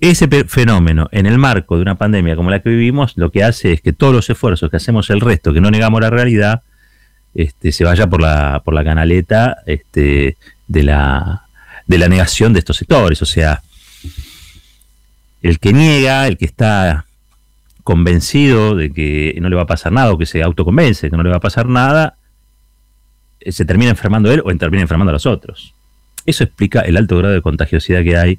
ese 0.00 0.28
fenómeno, 0.46 1.08
en 1.12 1.26
el 1.26 1.38
marco 1.38 1.76
de 1.76 1.82
una 1.82 1.94
pandemia 1.94 2.36
como 2.36 2.50
la 2.50 2.60
que 2.60 2.70
vivimos, 2.70 3.16
lo 3.16 3.30
que 3.30 3.44
hace 3.44 3.72
es 3.72 3.80
que 3.80 3.92
todos 3.92 4.12
los 4.12 4.28
esfuerzos 4.28 4.70
que 4.70 4.76
hacemos 4.76 5.08
el 5.10 5.20
resto, 5.20 5.52
que 5.52 5.60
no 5.60 5.70
negamos 5.70 6.00
la 6.00 6.10
realidad, 6.10 6.62
este, 7.34 7.72
se 7.72 7.84
vaya 7.84 8.06
por 8.06 8.20
la, 8.20 8.62
por 8.64 8.74
la 8.74 8.84
canaleta 8.84 9.58
este, 9.66 10.36
de, 10.66 10.82
la, 10.82 11.44
de 11.86 11.98
la 11.98 12.08
negación 12.08 12.52
de 12.52 12.60
estos 12.60 12.76
sectores. 12.76 13.22
O 13.22 13.26
sea, 13.26 13.62
el 15.42 15.58
que 15.58 15.72
niega, 15.72 16.26
el 16.26 16.38
que 16.38 16.44
está 16.44 17.06
convencido 17.84 18.74
de 18.74 18.90
que 18.90 19.36
no 19.40 19.50
le 19.50 19.56
va 19.56 19.62
a 19.62 19.66
pasar 19.66 19.92
nada, 19.92 20.12
o 20.12 20.18
que 20.18 20.26
se 20.26 20.42
autoconvence 20.42 21.10
que 21.10 21.16
no 21.16 21.22
le 21.22 21.30
va 21.30 21.36
a 21.36 21.40
pasar 21.40 21.68
nada, 21.68 22.16
eh, 23.40 23.52
se 23.52 23.64
termina 23.64 23.90
enfermando 23.90 24.32
él 24.32 24.42
o 24.44 24.54
termina 24.56 24.82
enfermando 24.82 25.10
a 25.10 25.12
los 25.12 25.26
otros. 25.26 25.74
Eso 26.26 26.42
explica 26.42 26.80
el 26.80 26.96
alto 26.96 27.18
grado 27.18 27.34
de 27.34 27.42
contagiosidad 27.42 28.02
que 28.02 28.16
hay 28.16 28.38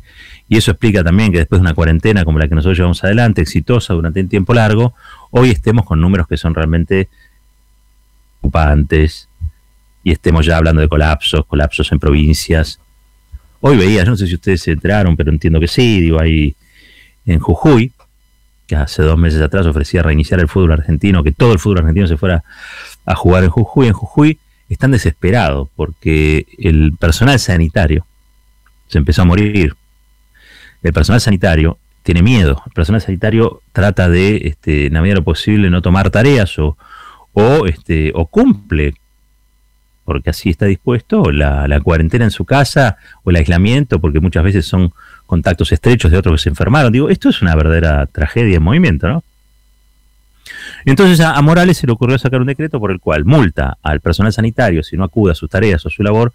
y 0.49 0.57
eso 0.57 0.71
explica 0.71 1.03
también 1.03 1.31
que 1.31 1.37
después 1.37 1.61
de 1.61 1.67
una 1.67 1.75
cuarentena 1.75 2.25
como 2.25 2.39
la 2.39 2.47
que 2.47 2.55
nosotros 2.55 2.75
llevamos 2.75 3.03
adelante, 3.03 3.43
exitosa 3.43 3.93
durante 3.93 4.19
un 4.19 4.27
tiempo 4.27 4.55
largo, 4.55 4.95
hoy 5.29 5.51
estemos 5.51 5.85
con 5.85 6.01
números 6.01 6.27
que 6.27 6.37
son 6.37 6.55
realmente 6.55 7.07
preocupantes 8.41 9.29
y 10.03 10.11
estemos 10.11 10.47
ya 10.47 10.57
hablando 10.57 10.81
de 10.81 10.87
colapsos, 10.87 11.45
colapsos 11.45 11.91
en 11.91 11.99
provincias. 11.99 12.79
Hoy 13.61 13.77
veía, 13.77 14.03
yo 14.03 14.11
no 14.11 14.17
sé 14.17 14.25
si 14.25 14.33
ustedes 14.33 14.61
se 14.61 14.71
enteraron, 14.71 15.15
pero 15.15 15.31
entiendo 15.31 15.59
que 15.59 15.67
sí, 15.67 16.01
digo, 16.01 16.19
ahí 16.19 16.55
en 17.27 17.39
Jujuy, 17.39 17.91
que 18.67 18.75
hace 18.75 19.03
dos 19.03 19.17
meses 19.17 19.41
atrás 19.41 19.65
ofrecía 19.65 20.01
reiniciar 20.01 20.39
el 20.39 20.47
fútbol 20.47 20.73
argentino, 20.73 21.23
que 21.23 21.31
todo 21.31 21.53
el 21.53 21.59
fútbol 21.59 21.79
argentino 21.79 22.07
se 22.07 22.17
fuera 22.17 22.43
a 23.05 23.15
jugar 23.15 23.43
en 23.43 23.49
Jujuy. 23.49 23.87
En 23.87 23.93
Jujuy 23.93 24.39
están 24.69 24.91
desesperados 24.91 25.69
porque 25.75 26.45
el 26.57 26.93
personal 26.99 27.39
sanitario 27.39 28.05
se 28.87 28.97
empezó 28.97 29.21
a 29.21 29.25
morir. 29.25 29.75
El 30.83 30.93
personal 30.93 31.21
sanitario 31.21 31.77
tiene 32.03 32.21
miedo. 32.21 32.61
El 32.65 32.71
personal 32.73 33.01
sanitario 33.01 33.61
trata 33.73 34.09
de, 34.09 34.37
este, 34.45 34.87
en 34.87 34.93
la 34.93 35.01
medida 35.01 35.15
de 35.15 35.21
lo 35.21 35.23
posible, 35.23 35.69
no 35.69 35.81
tomar 35.81 36.09
tareas 36.11 36.57
o, 36.59 36.77
o, 37.33 37.65
este, 37.65 38.11
o 38.13 38.27
cumple, 38.27 38.93
porque 40.03 40.29
así 40.29 40.51
está 40.51 40.67
dispuesto, 40.67 41.31
la, 41.31 41.67
la 41.67 41.79
cuarentena 41.81 42.25
en 42.25 42.31
su 42.31 42.45
casa 42.45 42.97
o 43.23 43.31
el 43.31 43.37
aislamiento, 43.37 43.99
porque 43.99 44.19
muchas 44.19 44.43
veces 44.43 44.65
son 44.67 44.93
contactos 45.25 45.71
estrechos 45.71 46.11
de 46.11 46.17
otros 46.17 46.39
que 46.39 46.43
se 46.43 46.49
enfermaron. 46.49 46.91
Digo, 46.91 47.09
esto 47.09 47.29
es 47.29 47.41
una 47.41 47.55
verdadera 47.55 48.05
tragedia 48.07 48.57
en 48.57 48.63
movimiento, 48.63 49.07
¿no? 49.07 49.23
Entonces 50.85 51.19
a, 51.19 51.41
Morales 51.41 51.77
se 51.77 51.87
le 51.87 51.93
ocurrió 51.93 52.17
sacar 52.17 52.39
un 52.39 52.47
decreto 52.47 52.79
por 52.79 52.91
el 52.91 52.99
cual 52.99 53.25
multa 53.25 53.77
al 53.81 53.99
personal 54.01 54.31
sanitario 54.31 54.83
si 54.83 54.95
no 54.95 55.03
acude 55.03 55.31
a 55.31 55.35
sus 55.35 55.49
tareas 55.49 55.83
o 55.83 55.87
a 55.87 55.91
su 55.91 56.03
labor 56.03 56.33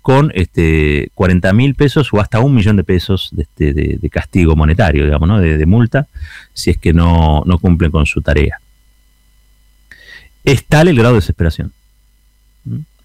con 0.00 0.32
este 0.34 1.10
40 1.14 1.52
mil 1.52 1.76
pesos 1.76 2.12
o 2.12 2.20
hasta 2.20 2.40
un 2.40 2.54
millón 2.54 2.76
de 2.76 2.82
pesos 2.82 3.30
de, 3.30 3.42
este, 3.42 4.10
castigo 4.10 4.56
monetario, 4.56 5.04
digamos, 5.04 5.28
¿no? 5.28 5.38
de, 5.38 5.64
multa, 5.66 6.08
si 6.52 6.70
es 6.70 6.78
que 6.78 6.92
no, 6.92 7.44
no 7.46 7.58
cumplen 7.60 7.92
con 7.92 8.04
su 8.04 8.20
tarea. 8.20 8.58
Es 10.44 10.64
el 10.68 10.96
grado 10.96 11.14
de 11.14 11.20
desesperación. 11.20 11.72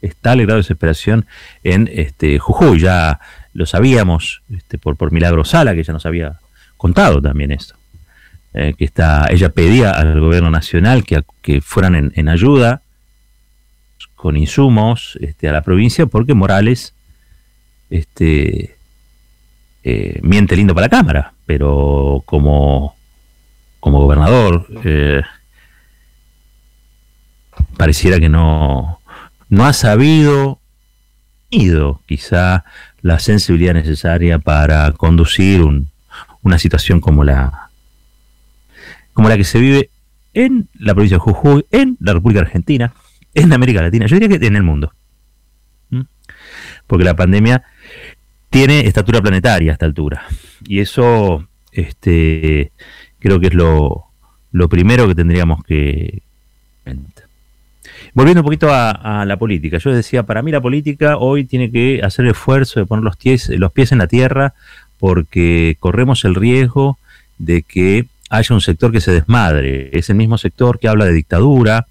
Es 0.02 0.16
tal 0.16 0.40
el 0.40 0.48
grado 0.48 0.58
de 0.58 0.64
desesperación 0.64 1.28
en 1.64 1.88
este, 1.94 2.40
Jujuy. 2.40 2.80
Ya 2.80 3.20
lo 3.58 3.66
sabíamos 3.66 4.44
este, 4.56 4.78
por, 4.78 4.98
por 4.98 5.12
Milagro 5.12 5.44
Sala, 5.44 5.74
que 5.74 5.84
ya 5.84 5.92
nos 5.92 6.06
había 6.06 6.40
contado 6.78 7.20
también 7.20 7.52
esto. 7.52 7.74
Eh, 8.54 8.76
que 8.78 8.86
está, 8.86 9.30
ella 9.32 9.50
pedía 9.50 9.90
al 9.92 10.20
gobierno 10.20 10.52
nacional 10.52 11.04
que, 11.04 11.24
que 11.42 11.60
fueran 11.60 12.12
en, 12.14 12.30
ayuda 12.30 12.84
con 14.14 14.38
insumos 14.38 15.18
este, 15.22 15.50
a 15.50 15.54
la 15.54 15.62
provincia 15.62 16.06
porque 16.06 16.36
Morales 16.36 16.94
este, 17.90 18.78
eh, 19.84 20.20
miente 20.22 20.56
lindo 20.56 20.76
para 20.76 20.86
la 20.86 20.90
Cámara, 20.90 21.34
pero 21.48 22.22
como, 22.28 22.96
como 23.80 24.02
gobernador 24.02 24.68
eh, 24.86 25.24
pareciera 27.76 28.20
que 28.20 28.30
no, 28.30 29.02
no 29.50 29.66
ha 29.66 29.74
sabido, 29.74 30.60
ido 31.50 32.02
quizá 32.06 32.66
la 33.02 33.20
sensibilidad 33.20 33.74
necesaria 33.74 34.40
para 34.40 34.92
conducir 34.94 35.64
una 36.42 36.60
situación 36.60 37.00
como 37.00 37.24
la, 37.24 37.70
como 39.14 39.30
la 39.30 39.38
que 39.38 39.44
se 39.44 39.60
vive 39.60 39.90
en 40.34 40.70
la 40.78 40.94
provincia 40.94 41.18
de 41.18 41.22
Jujuy, 41.22 41.66
en 41.72 41.98
la 42.00 42.14
República 42.14 42.42
Argentina, 42.42 42.94
en 43.34 43.54
América 43.54 43.82
Latina, 43.82 44.06
yo 44.06 44.20
diría 44.20 44.40
que 44.40 44.46
en 44.46 44.56
el 44.56 44.64
mundo. 44.64 44.94
¿Mm? 45.90 46.02
Porque 46.86 47.06
la 47.06 47.16
pandemia 47.16 47.64
tiene 48.50 48.88
estatura 48.88 49.22
planetaria 49.22 49.72
a 49.72 49.74
esta 49.74 49.86
altura. 49.86 50.26
Y 50.66 50.80
eso 50.80 51.48
este, 51.72 52.72
creo 53.20 53.40
que 53.40 53.48
es 53.48 53.54
lo, 53.54 54.12
primero 54.70 55.08
que 55.08 55.16
tendríamos 55.16 55.64
que... 55.64 56.24
Volviendo 58.14 58.42
un 58.42 58.46
poquito 58.46 58.70
a, 58.72 59.26
la 59.26 59.38
política, 59.38 59.78
yo 59.78 59.92
decía, 59.92 60.24
para 60.24 60.42
mí 60.42 60.52
la 60.52 60.62
política 60.62 61.18
hoy 61.18 61.46
tiene 61.46 61.72
que 61.72 62.02
hacer 62.04 62.26
el 62.26 62.32
esfuerzo 62.32 62.80
de 62.80 62.86
poner 62.86 63.04
los 63.04 63.18
pies, 63.18 63.50
los 63.50 63.72
pies 63.72 63.92
en 63.92 64.00
la 64.00 64.08
tierra 64.08 64.54
porque 65.00 65.78
corremos 65.80 66.26
el 66.26 66.36
riesgo 66.36 66.98
de 67.38 67.62
que 67.62 68.06
haya 68.30 68.56
un 68.56 68.62
sector 68.62 68.92
que 68.92 69.02
se 69.02 69.12
desmadre. 69.12 69.90
Es 69.98 70.10
el 70.10 70.16
mismo 70.16 70.38
sector 70.38 70.80
que 70.80 70.88
habla 70.88 71.06
de 71.06 71.14
dictadura, 71.14 71.88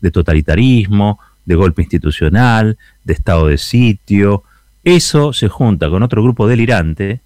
de 0.00 0.10
totalitarismo, 0.10 1.18
de 1.44 1.54
golpe 1.54 1.82
institucional, 1.82 2.76
de 3.04 3.12
estado 3.12 3.46
de 3.46 3.58
sitio. 3.58 4.42
Eso 4.84 5.32
se 5.32 5.48
junta 5.48 5.88
con 5.88 6.02
otro 6.02 6.22
grupo 6.22 6.46
delirante 6.46 7.20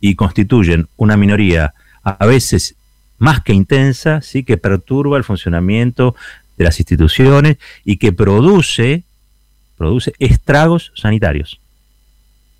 y 0.00 0.14
constituyen 0.14 0.86
una 0.96 1.16
minoría 1.16 1.74
a 2.04 2.26
veces 2.26 2.76
más 3.18 3.42
que 3.42 3.52
intensa, 3.52 4.20
sí 4.20 4.44
que 4.44 4.56
perturba 4.56 5.16
el 5.16 5.24
funcionamiento 5.24 6.14
de 6.56 6.64
las 6.64 6.78
instituciones 6.80 7.56
y 7.84 7.96
que 7.96 8.12
produce 8.12 9.04
produce 9.76 10.12
estragos 10.18 10.92
sanitarios. 10.94 11.60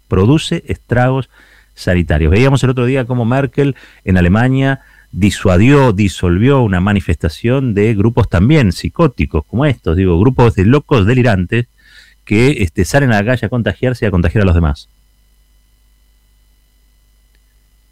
Produce 0.09 0.65
estragos 0.67 1.31
sanitarios. 1.75 2.31
Veíamos 2.31 2.63
el 2.65 2.71
otro 2.71 2.87
día 2.87 3.05
cómo 3.05 3.25
Merkel 3.25 3.77
en 4.05 4.17
Alemania 4.17 4.81
disuadió, 5.13 5.93
disolvió 5.93 6.61
una 6.61 6.81
manifestación 6.81 7.73
de 7.75 7.95
grupos 7.95 8.29
también 8.29 8.73
psicóticos 8.73 9.45
como 9.47 9.65
estos, 9.65 9.97
digo, 9.97 10.19
grupos 10.19 10.55
de 10.57 10.67
locos 10.67 11.07
delirantes 11.07 11.67
que 12.25 12.63
este, 12.63 12.85
salen 12.85 13.13
a 13.13 13.23
la 13.23 13.25
calle 13.25 13.47
a 13.47 13.49
contagiarse 13.49 14.05
y 14.05 14.09
a 14.09 14.11
contagiar 14.11 14.43
a 14.43 14.47
los 14.47 14.55
demás. 14.55 14.89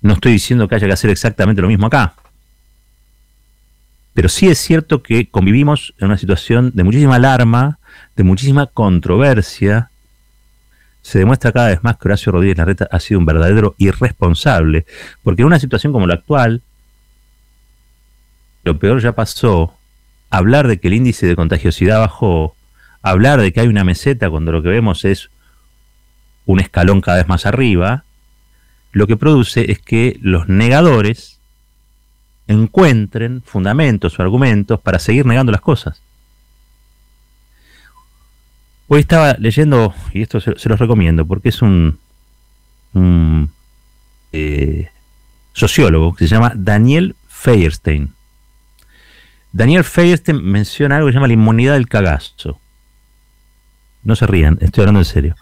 No 0.01 0.15
estoy 0.15 0.33
diciendo 0.33 0.67
que 0.67 0.75
haya 0.75 0.89
que 0.89 0.93
hacer 0.93 1.11
exactamente 1.11 1.63
lo 1.63 1.69
mismo 1.69 1.87
acá. 1.87 2.15
Pero 4.15 4.29
sí 4.29 4.49
es 4.49 4.59
cierto 4.59 5.03
que 5.03 5.29
convivimos 5.31 5.95
en 5.99 6.07
una 6.07 6.19
situación 6.19 6.73
de 6.75 6.85
muchísima 6.85 7.17
alarma, 7.17 7.79
de 8.15 8.25
muchísima 8.25 8.67
controversia. 8.67 9.91
Se 11.01 11.19
demuestra 11.19 11.53
cada 11.53 11.69
vez 11.69 11.83
más 11.83 11.97
que 11.97 12.09
Horacio 12.09 12.33
Rodríguez 12.33 12.59
Larreta 12.59 12.89
ha 12.91 13.01
sido 13.01 13.21
un 13.21 13.27
verdadero 13.27 13.75
irresponsable, 13.79 14.87
porque 15.23 15.43
en 15.43 15.47
una 15.47 15.59
situación 15.59 15.93
como 15.93 16.07
la 16.07 16.15
actual, 16.15 16.63
lo 18.65 18.79
peor 18.79 19.01
ya 19.01 19.13
pasó. 19.13 19.75
Hablar 20.31 20.69
de 20.69 20.79
que 20.79 20.89
el 20.89 20.95
índice 20.95 21.27
de 21.27 21.37
contagiosidad 21.37 21.99
bajó, 21.99 22.55
hablar 23.03 23.41
de 23.41 23.53
que 23.53 23.61
hay 23.61 23.69
una 23.69 23.85
meseta 23.85 24.31
cuando 24.31 24.53
lo 24.53 24.63
que 24.63 24.69
vemos 24.69 25.05
es 25.05 25.31
un 26.47 26.61
escalón 26.61 27.01
cada 27.01 27.19
vez 27.19 27.29
más 27.29 27.47
arriba, 27.47 28.05
lo 28.93 29.07
que 29.07 29.17
produce 29.17 29.73
es 29.73 29.81
que 29.81 30.19
los 30.21 30.49
negadores 30.49 31.41
encuentren 32.49 33.43
fundamentos 33.45 34.19
o 34.19 34.23
argumentos 34.23 34.81
para 34.81 34.99
seguir 34.99 35.27
negando 35.27 35.53
las 35.53 35.61
cosas. 35.61 36.03
Hoy 38.89 39.01
estaba 39.01 39.35
leyendo, 39.39 39.95
y 40.13 40.23
esto 40.23 40.41
se, 40.41 40.69
los 40.69 40.79
recomiendo, 40.79 41.27
porque 41.27 41.49
es 41.49 41.63
un, 41.63 41.99
eh, 44.33 44.91
sociólogo 45.55 46.15
que 46.15 46.27
se 46.29 46.35
llama 46.35 46.53
Daniel 46.55 47.17
Feierstein. 47.29 48.13
Daniel 49.53 49.85
Feierstein 49.85 50.43
menciona 50.43 50.97
algo 50.97 51.07
que 51.07 51.13
se 51.13 51.17
llama 51.17 51.27
la 51.29 51.35
inmunidad 51.35 51.75
del 51.75 51.89
cagazo. 51.89 52.59
No 54.03 54.17
se 54.17 54.27
rían, 54.27 54.59
estoy 54.61 54.83
hablando 54.83 55.01
en 55.01 55.07
serio. 55.07 55.37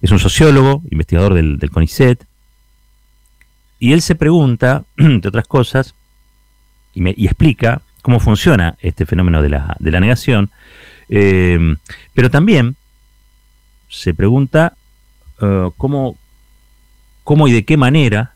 Es 0.00 0.10
un 0.10 0.18
sociólogo, 0.18 0.82
investigador 0.90 1.34
del 1.34 1.70
CONICET, 1.70 2.26
y 3.78 3.92
él 3.92 4.02
se 4.02 4.14
pregunta, 4.14 4.84
entre 4.96 5.28
otras 5.28 5.46
cosas, 5.46 5.94
y, 6.94 7.26
explica 7.26 7.82
cómo 8.02 8.20
funciona 8.20 8.76
este 8.80 9.04
fenómeno 9.06 9.42
de 9.42 9.50
la, 9.50 9.76
negación, 9.80 10.50
eh, 11.08 11.76
pero 12.14 12.30
también 12.30 12.76
se 13.88 14.14
pregunta 14.14 14.74
eh, 15.40 15.70
cómo, 15.76 16.16
cómo 17.24 17.48
y 17.48 17.52
de 17.52 17.64
qué 17.64 17.76
manera 17.76 18.32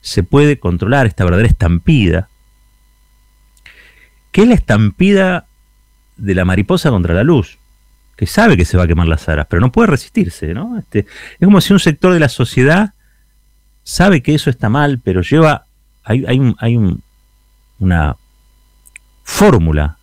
se 0.00 0.22
puede 0.22 0.58
controlar 0.58 1.06
esta 1.06 1.24
verdadera 1.24 1.48
estampida, 1.48 2.28
que 4.32 4.42
es 4.42 4.48
la 4.48 4.54
estampida 4.54 5.46
de 6.16 6.34
la 6.34 6.44
mariposa 6.44 6.90
contra 6.90 7.14
la 7.14 7.24
luz, 7.24 7.58
que 8.16 8.26
sabe 8.26 8.56
que 8.56 8.64
se 8.64 8.76
va 8.76 8.84
a 8.84 8.86
quemar 8.86 9.08
las 9.08 9.28
aras, 9.28 9.46
pero 9.48 9.60
no 9.60 9.72
puede 9.72 9.88
resistirse, 9.88 10.54
¿no? 10.54 10.78
Este, 10.78 11.00
es 11.00 11.44
como 11.44 11.60
si 11.60 11.72
un 11.72 11.80
sector 11.80 12.12
de 12.12 12.20
la 12.20 12.28
sociedad 12.28 12.94
sabe 13.84 14.22
que 14.22 14.34
eso 14.34 14.50
está 14.50 14.68
mal, 14.68 14.98
pero 14.98 15.20
lleva, 15.20 15.66
hay, 16.02 16.24
hay, 16.58 16.98
una 17.78 18.16
fórmula 19.22 19.98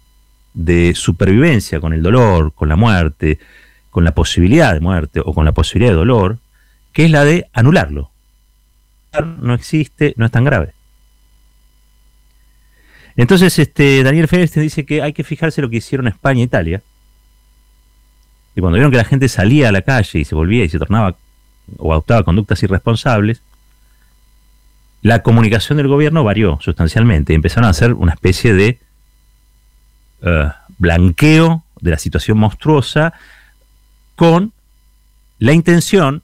de 0.54 0.94
supervivencia 0.96 1.80
con 1.80 1.94
el 1.94 2.04
dolor, 2.04 2.54
con 2.54 2.70
la 2.70 2.76
muerte, 2.76 3.40
con 3.90 4.06
la 4.06 4.14
posibilidad 4.14 4.74
de 4.74 4.80
muerte 4.80 5.20
o 5.24 5.34
con 5.34 5.46
la 5.46 5.52
posibilidad 5.52 5.92
de 5.92 5.98
dolor, 5.98 6.38
que 6.94 7.06
es 7.06 7.12
la 7.12 7.26
de 7.26 7.50
anularlo. 7.54 8.12
No 9.42 9.54
existe, 9.54 10.14
no 10.16 10.26
es 10.26 10.32
tan 10.32 10.46
grave. 10.46 10.74
Entonces, 13.18 13.58
este, 13.60 14.04
Daniel 14.04 14.28
Férez 14.28 14.54
dice 14.54 14.86
que 14.86 15.02
hay 15.02 15.12
que 15.12 15.24
fijarse 15.24 15.62
lo 15.62 15.70
que 15.70 15.78
hicieron 15.78 16.08
España 16.08 16.42
e 16.42 16.46
Italia. 16.46 16.82
Y 18.56 18.62
cuando 18.62 18.76
vieron 18.76 18.92
que 18.92 18.98
la 18.98 19.06
gente 19.06 19.28
salía 19.28 19.70
a 19.70 19.72
la 19.72 19.82
calle 19.82 20.20
y 20.20 20.26
se 20.26 20.36
volvía 20.36 20.64
y 20.64 20.70
se 20.70 20.80
tornaba 20.80 21.16
o 21.78 21.92
adoptaba 21.92 22.24
conductas 22.24 22.62
irresponsables, 22.64 23.42
la 25.02 25.24
comunicación 25.24 25.78
del 25.78 25.88
gobierno 25.88 26.24
varió 26.24 26.60
sustancialmente. 26.62 27.34
Empezaron 27.34 27.66
a 27.66 27.70
hacer 27.70 27.94
una 27.94 28.14
especie 28.14 28.54
de 28.54 28.80
eh, 30.22 30.50
blanqueo 30.78 31.64
de 31.80 31.92
la 31.92 31.98
situación 31.98 32.38
monstruosa 32.38 33.14
con 34.16 34.54
la 35.40 35.54
intención, 35.54 36.22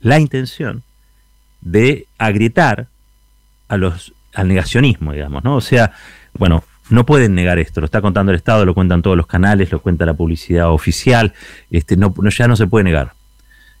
la 0.00 0.18
intención 0.18 0.82
de 1.60 2.06
agrietar 2.16 2.86
a 3.68 3.76
los, 3.76 4.14
al 4.32 4.48
negacionismo, 4.48 5.12
digamos, 5.12 5.44
¿no? 5.44 5.56
O 5.56 5.60
sea, 5.60 5.92
bueno, 6.34 6.64
no 6.88 7.04
pueden 7.04 7.34
negar 7.34 7.58
esto, 7.58 7.80
lo 7.80 7.86
está 7.86 8.00
contando 8.00 8.32
el 8.32 8.36
Estado, 8.36 8.64
lo 8.64 8.74
cuentan 8.74 9.02
todos 9.02 9.16
los 9.16 9.26
canales, 9.26 9.72
lo 9.72 9.80
cuenta 9.80 10.06
la 10.06 10.14
publicidad 10.14 10.70
oficial, 10.70 11.34
este, 11.70 11.96
no, 11.96 12.14
ya 12.30 12.48
no 12.48 12.56
se 12.56 12.66
puede 12.66 12.84
negar. 12.84 13.12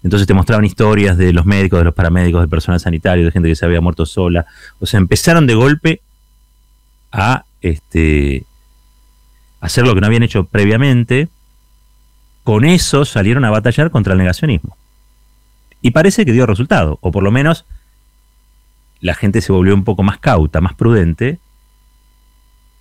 Entonces 0.02 0.26
te 0.26 0.34
mostraban 0.34 0.64
historias 0.64 1.16
de 1.16 1.32
los 1.32 1.46
médicos, 1.46 1.80
de 1.80 1.84
los 1.84 1.94
paramédicos, 1.94 2.42
de 2.42 2.48
personal 2.48 2.80
sanitario, 2.80 3.24
de 3.24 3.32
gente 3.32 3.48
que 3.48 3.56
se 3.56 3.64
había 3.64 3.80
muerto 3.80 4.06
sola. 4.06 4.46
O 4.78 4.86
sea, 4.86 4.98
empezaron 4.98 5.46
de 5.46 5.54
golpe 5.54 6.00
a 7.10 7.44
este, 7.60 8.44
hacer 9.60 9.86
lo 9.86 9.94
que 9.94 10.00
no 10.00 10.06
habían 10.06 10.22
hecho 10.22 10.44
previamente. 10.44 11.28
Con 12.44 12.64
eso 12.64 13.04
salieron 13.04 13.44
a 13.44 13.50
batallar 13.50 13.90
contra 13.90 14.12
el 14.12 14.18
negacionismo. 14.18 14.76
Y 15.82 15.90
parece 15.90 16.24
que 16.24 16.32
dio 16.32 16.46
resultado, 16.46 16.98
o 17.00 17.10
por 17.10 17.22
lo 17.22 17.30
menos 17.30 17.64
la 19.00 19.14
gente 19.14 19.40
se 19.40 19.52
volvió 19.52 19.74
un 19.74 19.84
poco 19.84 20.02
más 20.02 20.18
cauta, 20.18 20.60
más 20.60 20.74
prudente, 20.74 21.38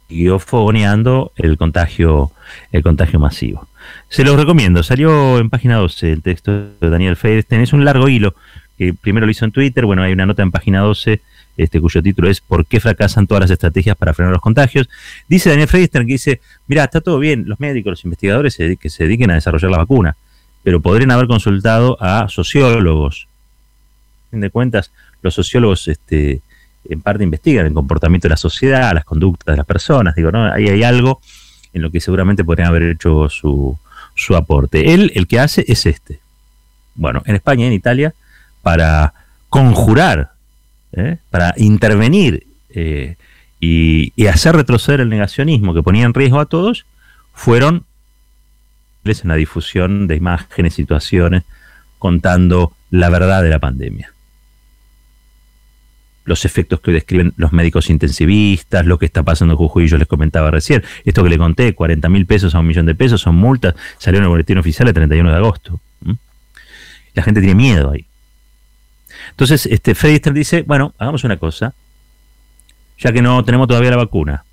y 0.07 0.27
fogoneando 0.27 1.31
el 1.35 1.57
contagio, 1.57 2.31
el 2.71 2.83
contagio 2.83 3.19
masivo. 3.19 3.67
Se 4.09 4.23
los 4.23 4.35
recomiendo, 4.35 4.83
salió 4.83 5.39
en 5.39 5.49
página 5.49 5.77
12 5.77 6.11
el 6.11 6.21
texto 6.21 6.69
de 6.79 6.89
Daniel 6.89 7.15
Feinstein, 7.15 7.61
es 7.61 7.73
un 7.73 7.85
largo 7.85 8.07
hilo, 8.07 8.35
que 8.77 8.93
primero 8.93 9.25
lo 9.25 9.31
hizo 9.31 9.45
en 9.45 9.51
Twitter, 9.51 9.85
bueno, 9.85 10.03
hay 10.03 10.13
una 10.13 10.25
nota 10.25 10.43
en 10.43 10.51
página 10.51 10.81
12 10.81 11.21
este, 11.57 11.79
cuyo 11.79 12.03
título 12.03 12.29
es 12.29 12.41
¿Por 12.41 12.65
qué 12.65 12.79
fracasan 12.79 13.27
todas 13.27 13.43
las 13.43 13.51
estrategias 13.51 13.95
para 13.95 14.13
frenar 14.13 14.33
los 14.33 14.41
contagios? 14.41 14.89
Dice 15.27 15.49
Daniel 15.49 15.69
Feinstein 15.69 16.05
que 16.05 16.13
dice, 16.13 16.41
mira, 16.67 16.83
está 16.83 17.01
todo 17.01 17.19
bien, 17.19 17.45
los 17.47 17.59
médicos, 17.59 17.91
los 17.91 18.03
investigadores 18.03 18.57
que 18.57 18.89
se 18.89 19.03
dediquen 19.05 19.31
a 19.31 19.35
desarrollar 19.35 19.71
la 19.71 19.77
vacuna, 19.77 20.17
pero 20.63 20.81
podrían 20.81 21.11
haber 21.11 21.27
consultado 21.27 21.97
a 22.01 22.27
sociólogos. 22.27 23.27
A 24.27 24.31
fin 24.31 24.41
de 24.41 24.49
cuentas, 24.49 24.91
los 25.21 25.33
sociólogos 25.33 25.87
este, 25.87 26.41
en 26.89 27.01
parte 27.01 27.23
investigan 27.23 27.65
el 27.65 27.73
comportamiento 27.73 28.27
de 28.27 28.31
la 28.31 28.37
sociedad, 28.37 28.93
las 28.93 29.05
conductas 29.05 29.53
de 29.53 29.57
las 29.57 29.65
personas, 29.65 30.15
digo, 30.15 30.31
¿no? 30.31 30.51
Ahí 30.51 30.67
hay 30.67 30.83
algo 30.83 31.21
en 31.75 31.81
lo 31.81 31.91
que 31.91 31.99
seguramente 31.99 32.43
podrían 32.43 32.69
haber 32.69 32.83
hecho 32.83 33.29
su, 33.29 33.77
su 34.15 34.35
aporte. 34.35 34.93
Él, 34.93 35.11
el 35.13 35.27
que 35.27 35.39
hace 35.39 35.65
es 35.67 35.85
este. 35.85 36.19
Bueno, 36.95 37.21
en 37.25 37.35
España 37.35 37.67
en 37.67 37.73
Italia, 37.73 38.15
para 38.63 39.13
conjurar, 39.49 40.31
¿eh? 40.93 41.17
para 41.29 41.53
intervenir 41.57 42.47
eh, 42.69 43.17
y, 43.59 44.13
y, 44.15 44.27
hacer 44.27 44.55
retroceder 44.55 45.01
el 45.01 45.09
negacionismo 45.09 45.73
que 45.73 45.83
ponía 45.83 46.05
en 46.05 46.13
riesgo 46.13 46.39
a 46.39 46.45
todos, 46.45 46.85
fueron 47.33 47.83
en 49.03 49.27
la 49.27 49.35
difusión 49.35 50.07
de 50.07 50.15
imágenes, 50.15 50.73
situaciones, 50.73 51.43
contando 51.99 52.71
la 52.89 53.09
verdad 53.09 53.43
de 53.43 53.49
la 53.49 53.59
pandemia 53.59 54.14
los 56.25 56.43
efectos 56.43 56.79
que 56.81 56.91
describen 56.91 57.33
los 57.37 57.53
médicos 57.53 57.89
intensivistas, 57.89 58.85
lo 58.85 58.97
que 58.97 59.05
está 59.05 59.23
pasando 59.23 59.53
en 59.53 59.57
Jujuy, 59.57 59.87
yo 59.87 59.97
les 59.97 60.07
comentaba 60.07 60.51
recién. 60.51 60.83
Esto 61.05 61.23
que 61.23 61.29
le 61.29 61.37
conté, 61.37 61.73
40 61.73 62.09
mil 62.09 62.25
pesos 62.25 62.55
a 62.55 62.59
un 62.59 62.67
millón 62.67 62.85
de 62.85 62.95
pesos, 62.95 63.21
son 63.21 63.35
multas, 63.35 63.75
salió 63.97 64.17
en 64.17 64.23
el 64.23 64.29
boletín 64.29 64.57
oficial 64.57 64.87
el 64.87 64.93
31 64.93 65.29
de 65.29 65.37
agosto. 65.37 65.79
La 67.13 67.23
gente 67.23 67.39
tiene 67.39 67.55
miedo 67.55 67.91
ahí. 67.91 68.05
Entonces, 69.29 69.65
este 69.67 69.95
Freddy 69.95 70.19
dice, 70.31 70.63
bueno, 70.63 70.93
hagamos 70.97 71.23
una 71.23 71.37
cosa, 71.37 71.73
ya 72.97 73.11
que 73.11 73.21
no 73.21 73.43
tenemos 73.43 73.67
todavía 73.67 73.91
la 73.91 73.97
vacuna, 73.97 74.43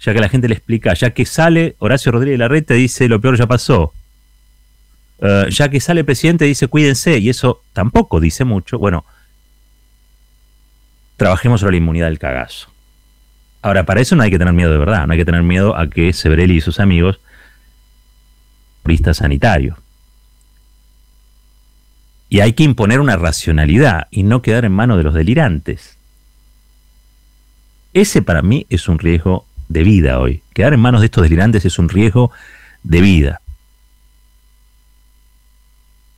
ya 0.00 0.12
que 0.14 0.20
la 0.20 0.28
gente 0.28 0.48
le 0.48 0.54
explica, 0.54 0.94
ya 0.94 1.10
que 1.10 1.26
sale 1.26 1.76
Horacio 1.78 2.12
Rodríguez 2.12 2.38
Larreta 2.38 2.74
dice, 2.74 3.08
lo 3.08 3.20
peor 3.20 3.36
ya 3.36 3.46
pasó, 3.46 3.92
eh, 5.20 5.46
ya 5.50 5.68
que 5.68 5.80
sale 5.80 6.00
el 6.00 6.06
presidente 6.06 6.44
dice, 6.44 6.68
cuídense, 6.68 7.18
y 7.18 7.28
eso 7.28 7.62
tampoco 7.72 8.20
dice 8.20 8.44
mucho, 8.44 8.78
bueno, 8.78 9.04
trabajemos 11.20 11.60
sobre 11.60 11.72
la 11.72 11.76
inmunidad 11.76 12.06
del 12.06 12.18
cagazo. 12.18 12.70
Ahora, 13.60 13.84
para 13.84 14.00
eso 14.00 14.16
no 14.16 14.22
hay 14.22 14.30
que 14.30 14.38
tener 14.38 14.54
miedo 14.54 14.72
de 14.72 14.78
verdad, 14.78 15.06
no 15.06 15.12
hay 15.12 15.18
que 15.18 15.26
tener 15.26 15.42
miedo 15.42 15.76
a 15.76 15.86
que 15.86 16.14
Severelli 16.14 16.56
y 16.56 16.60
sus 16.62 16.80
amigos, 16.80 17.20
turistas 18.82 19.18
sanitarios. 19.18 19.76
Y 22.30 22.40
hay 22.40 22.54
que 22.54 22.62
imponer 22.62 23.00
una 23.00 23.16
racionalidad 23.16 24.08
y 24.10 24.22
no 24.22 24.40
quedar 24.40 24.64
en 24.64 24.72
manos 24.72 24.96
de 24.96 25.02
los 25.02 25.12
delirantes. 25.12 25.98
Ese 27.92 28.22
para 28.22 28.40
mí 28.40 28.66
es 28.70 28.88
un 28.88 28.98
riesgo 28.98 29.44
de 29.68 29.82
vida 29.82 30.20
hoy. 30.20 30.42
Quedar 30.54 30.72
en 30.72 30.80
manos 30.80 31.02
de 31.02 31.08
estos 31.08 31.24
delirantes 31.24 31.66
es 31.66 31.78
un 31.78 31.90
riesgo 31.90 32.30
de 32.82 33.02
vida. 33.02 33.42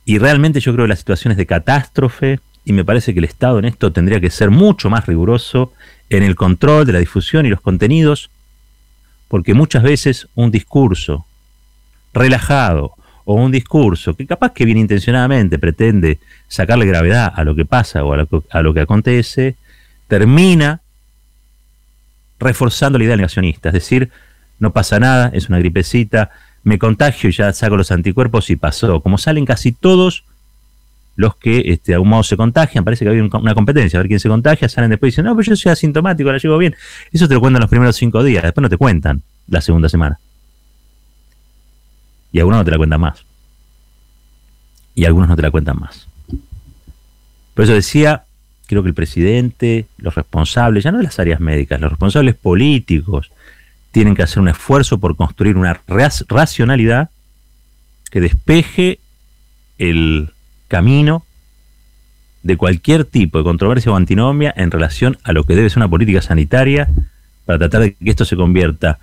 Y 0.05 0.17
realmente 0.17 0.61
yo 0.61 0.71
creo 0.71 0.85
que 0.85 0.91
las 0.91 0.99
situaciones 0.99 1.37
de 1.37 1.45
catástrofe, 1.45 2.39
y 2.65 2.73
me 2.73 2.85
parece 2.85 3.13
que 3.13 3.19
el 3.19 3.25
Estado 3.25 3.59
en 3.59 3.65
esto 3.65 3.91
tendría 3.91 4.19
que 4.19 4.29
ser 4.29 4.49
mucho 4.49 4.89
más 4.89 5.05
riguroso 5.05 5.73
en 6.09 6.23
el 6.23 6.35
control 6.35 6.85
de 6.85 6.93
la 6.93 6.99
difusión 6.99 7.45
y 7.45 7.49
los 7.49 7.61
contenidos, 7.61 8.29
porque 9.27 9.53
muchas 9.53 9.83
veces 9.83 10.27
un 10.35 10.51
discurso 10.51 11.25
relajado 12.13 12.93
o 13.25 13.35
un 13.35 13.51
discurso 13.51 14.13
que 14.15 14.27
capaz 14.27 14.53
que 14.53 14.65
bien 14.65 14.77
intencionadamente 14.77 15.57
pretende 15.57 16.19
sacarle 16.47 16.85
gravedad 16.85 17.33
a 17.35 17.43
lo 17.43 17.55
que 17.55 17.65
pasa 17.65 18.03
o 18.03 18.13
a 18.13 18.17
lo 18.17 18.27
que, 18.27 18.41
a 18.51 18.61
lo 18.61 18.73
que 18.73 18.81
acontece, 18.81 19.55
termina 20.07 20.81
reforzando 22.39 22.97
la 22.97 23.05
idea 23.05 23.15
negacionista, 23.15 23.69
es 23.69 23.73
decir, 23.73 24.11
no 24.59 24.71
pasa 24.71 24.99
nada, 24.99 25.31
es 25.33 25.49
una 25.49 25.59
gripecita, 25.59 26.31
me 26.63 26.79
contagio 26.79 27.29
y 27.29 27.33
ya 27.33 27.51
saco 27.53 27.75
los 27.75 27.91
anticuerpos 27.91 28.49
y 28.49 28.55
pasó. 28.55 29.01
Como 29.01 29.17
salen 29.17 29.45
casi 29.45 29.71
todos 29.71 30.23
los 31.15 31.35
que 31.35 31.63
este, 31.65 31.91
de 31.91 31.95
algún 31.95 32.09
modo 32.09 32.23
se 32.23 32.35
contagian, 32.35 32.83
parece 32.83 33.05
que 33.05 33.09
había 33.09 33.23
una 33.23 33.53
competencia, 33.53 33.99
a 33.99 34.01
ver 34.01 34.07
quién 34.07 34.19
se 34.19 34.29
contagia, 34.29 34.67
salen 34.67 34.89
después 34.89 35.09
y 35.09 35.11
dicen, 35.11 35.25
no, 35.25 35.35
pero 35.35 35.47
yo 35.49 35.55
soy 35.55 35.71
asintomático, 35.71 36.31
la 36.31 36.37
llevo 36.37 36.57
bien. 36.57 36.75
Eso 37.11 37.27
te 37.27 37.35
lo 37.35 37.39
cuentan 37.39 37.61
los 37.61 37.69
primeros 37.69 37.95
cinco 37.95 38.23
días, 38.23 38.43
después 38.43 38.63
no 38.63 38.69
te 38.69 38.77
cuentan 38.77 39.21
la 39.47 39.61
segunda 39.61 39.89
semana. 39.89 40.19
Y 42.31 42.39
algunos 42.39 42.59
no 42.59 42.65
te 42.65 42.71
la 42.71 42.77
cuentan 42.77 43.01
más. 43.01 43.25
Y 44.95 45.05
algunos 45.05 45.29
no 45.29 45.35
te 45.35 45.41
la 45.43 45.51
cuentan 45.51 45.79
más. 45.79 46.07
Por 47.53 47.65
eso 47.65 47.73
decía, 47.73 48.23
creo 48.65 48.81
que 48.81 48.89
el 48.89 48.95
presidente, 48.95 49.85
los 49.97 50.15
responsables, 50.15 50.83
ya 50.83 50.91
no 50.91 50.97
de 50.97 51.03
las 51.03 51.19
áreas 51.19 51.39
médicas, 51.39 51.79
los 51.79 51.91
responsables 51.91 52.35
políticos, 52.35 53.31
tienen 53.91 54.15
que 54.15 54.23
hacer 54.23 54.39
un 54.39 54.49
esfuerzo 54.49 54.97
por 54.97 55.15
construir 55.15 55.55
una 55.55 55.79
racionalidad 55.87 57.11
que 58.09 58.21
despeje 58.21 58.99
el 59.77 60.31
camino 60.73 61.23
de 62.41 62.57
cualquier 62.57 63.05
tipo 63.05 63.37
de 63.37 63.43
controversia 63.43 63.91
o 63.91 63.95
antinomia 63.95 64.51
en 64.57 64.71
relación 64.71 65.19
a 65.23 65.31
lo 65.31 65.43
que 65.43 65.55
debe 65.55 65.69
ser 65.69 65.77
una 65.77 65.87
política 65.87 66.23
sanitaria 66.23 66.89
para 67.45 67.59
tratar 67.59 67.81
de 67.81 67.93
que 67.93 68.09
esto 68.09 68.25
se 68.25 68.35
convierta, 68.35 68.97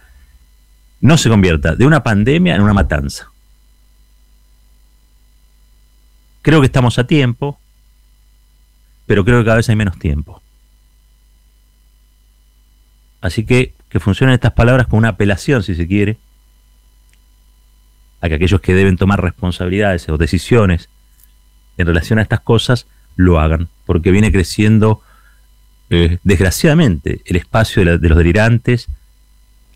no 1.00 1.16
se 1.16 1.28
convierta 1.28 1.76
de 1.76 1.87
una 1.87 2.02
pandemia 2.02 2.56
en 2.56 2.62
una 2.62 2.74
matanza. 2.74 3.30
Creo 6.42 6.59
que 6.59 6.66
estamos 6.66 6.98
a 6.98 7.06
tiempo, 7.06 7.61
pero 9.06 9.24
creo 9.24 9.38
que 9.38 9.44
cada 9.44 9.59
vez 9.59 9.68
hay 9.68 9.76
menos 9.76 9.96
tiempo. 9.96 10.42
Así 13.20 13.44
que 13.44 13.74
que 13.88 14.00
funcionen 14.00 14.35
estas 14.35 14.54
palabras 14.54 14.88
como 14.88 14.98
una 14.98 15.11
apelación, 15.11 15.62
si 15.62 15.76
se 15.76 15.87
quiere, 15.87 16.18
a 18.20 18.28
que 18.28 18.35
aquellos 18.35 18.61
que 18.61 18.74
deben 18.74 18.96
tomar 18.96 19.22
responsabilidades 19.22 20.09
o 20.09 20.18
decisiones 20.18 20.88
en 21.81 21.87
relación 21.87 22.19
a 22.19 22.23
estas 22.23 22.40
cosas 22.40 22.87
lo 23.16 23.38
hagan, 23.40 23.69
porque 23.87 24.11
viene 24.11 24.33
creciendo, 24.33 25.03
eh, 25.90 26.19
desgraciadamente, 26.23 27.23
el 27.25 27.37
espacio 27.37 27.85
de, 27.85 28.09
los 28.09 28.19
delirantes. 28.19 28.88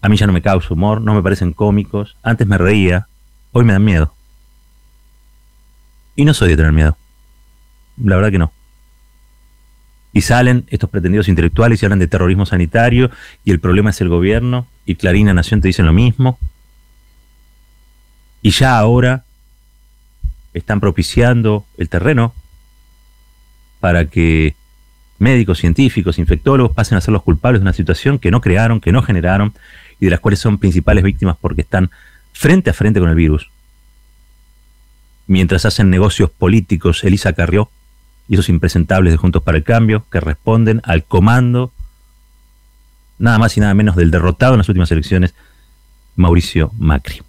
A 0.01 0.09
mí 0.09 0.17
ya 0.17 0.27
no 0.27 0.33
me 0.33 0.43
causa 0.43 0.73
humor, 0.73 1.01
no 1.01 1.15
me 1.15 1.23
parecen 1.23 1.53
cómicos. 1.53 2.17
Antes 2.23 2.47
me 2.47 2.59
reía, 2.59 3.07
hoy 3.53 3.65
me 3.65 3.73
dan 3.73 3.85
miedo. 3.85 4.15
Y 6.17 6.25
no 6.25 6.35
soy 6.35 6.51
de 6.51 6.57
tener 6.57 6.73
miedo. 6.73 6.97
La 7.97 8.17
verdad 8.17 8.31
que 8.31 8.39
no. 8.39 8.53
Y 10.13 10.21
salen 10.21 10.65
estos 10.69 10.91
pretendidos 10.91 11.29
intelectuales 11.29 11.83
y 11.83 11.87
hablan 11.87 11.99
de 11.99 12.07
terrorismo 12.07 12.47
sanitario 12.47 13.11
y 13.45 13.51
el 13.51 13.59
problema 13.59 13.91
es 13.91 14.01
el 14.01 14.09
gobierno 14.09 14.69
y 14.87 14.95
Clarina 14.95 15.35
Nación 15.35 15.61
te 15.61 15.69
dicen 15.69 15.87
lo 15.87 15.93
mismo. 15.93 16.39
Y 18.41 18.51
ya 18.51 18.79
ahora 18.79 19.25
están 20.55 20.81
propiciando 20.81 21.67
el 21.77 21.89
terreno 21.89 22.35
para 23.81 24.07
que 24.07 24.55
médicos, 25.19 25.59
científicos, 25.59 26.19
infectólogos 26.19 26.75
pasen 26.75 26.97
a 26.97 27.01
ser 27.01 27.13
los 27.13 27.23
culpables 27.23 27.61
de 27.61 27.65
una 27.65 27.73
situación 27.73 28.19
que 28.19 28.31
no 28.31 28.41
crearon, 28.41 28.81
que 28.81 28.93
no 28.93 29.03
generaron 29.03 29.53
y 30.01 30.07
de 30.07 30.11
las 30.11 30.21
cuales 30.21 30.41
son 30.41 30.59
principales 30.59 31.05
víctimas 31.05 31.37
porque 31.41 31.63
están 31.63 31.91
frente 32.33 32.71
a 32.71 32.73
frente 32.73 33.01
con 33.01 33.09
el 33.09 33.15
virus. 33.15 33.51
Mientras 35.27 35.65
hacen 35.65 35.91
negocios 35.91 36.31
políticos, 36.31 37.05
Elisa 37.05 37.33
Carrió 37.33 37.71
y 38.29 38.35
esos 38.35 38.49
impresentables 38.49 39.13
de 39.13 39.17
Juntos 39.17 39.43
para 39.43 39.59
el 39.59 39.65
Cambio 39.65 40.05
que 40.11 40.21
responden 40.21 40.81
al 40.85 41.05
comando 41.05 41.73
nada 43.19 43.39
más 43.39 43.57
y 43.57 43.61
nada 43.61 43.75
menos 43.75 43.97
del 43.97 44.11
derrotado 44.11 44.55
en 44.55 44.59
las 44.59 44.69
últimas 44.69 44.91
elecciones, 44.91 45.35
Mauricio 46.17 46.73
Macri. 46.79 47.23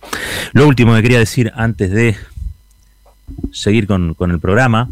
Lo 0.53 0.67
último 0.67 0.93
que 0.95 1.01
quería 1.01 1.19
decir 1.19 1.51
antes 1.55 1.91
de 1.91 2.15
seguir 3.51 3.87
con, 3.87 4.15
el 4.31 4.39
programa, 4.39 4.89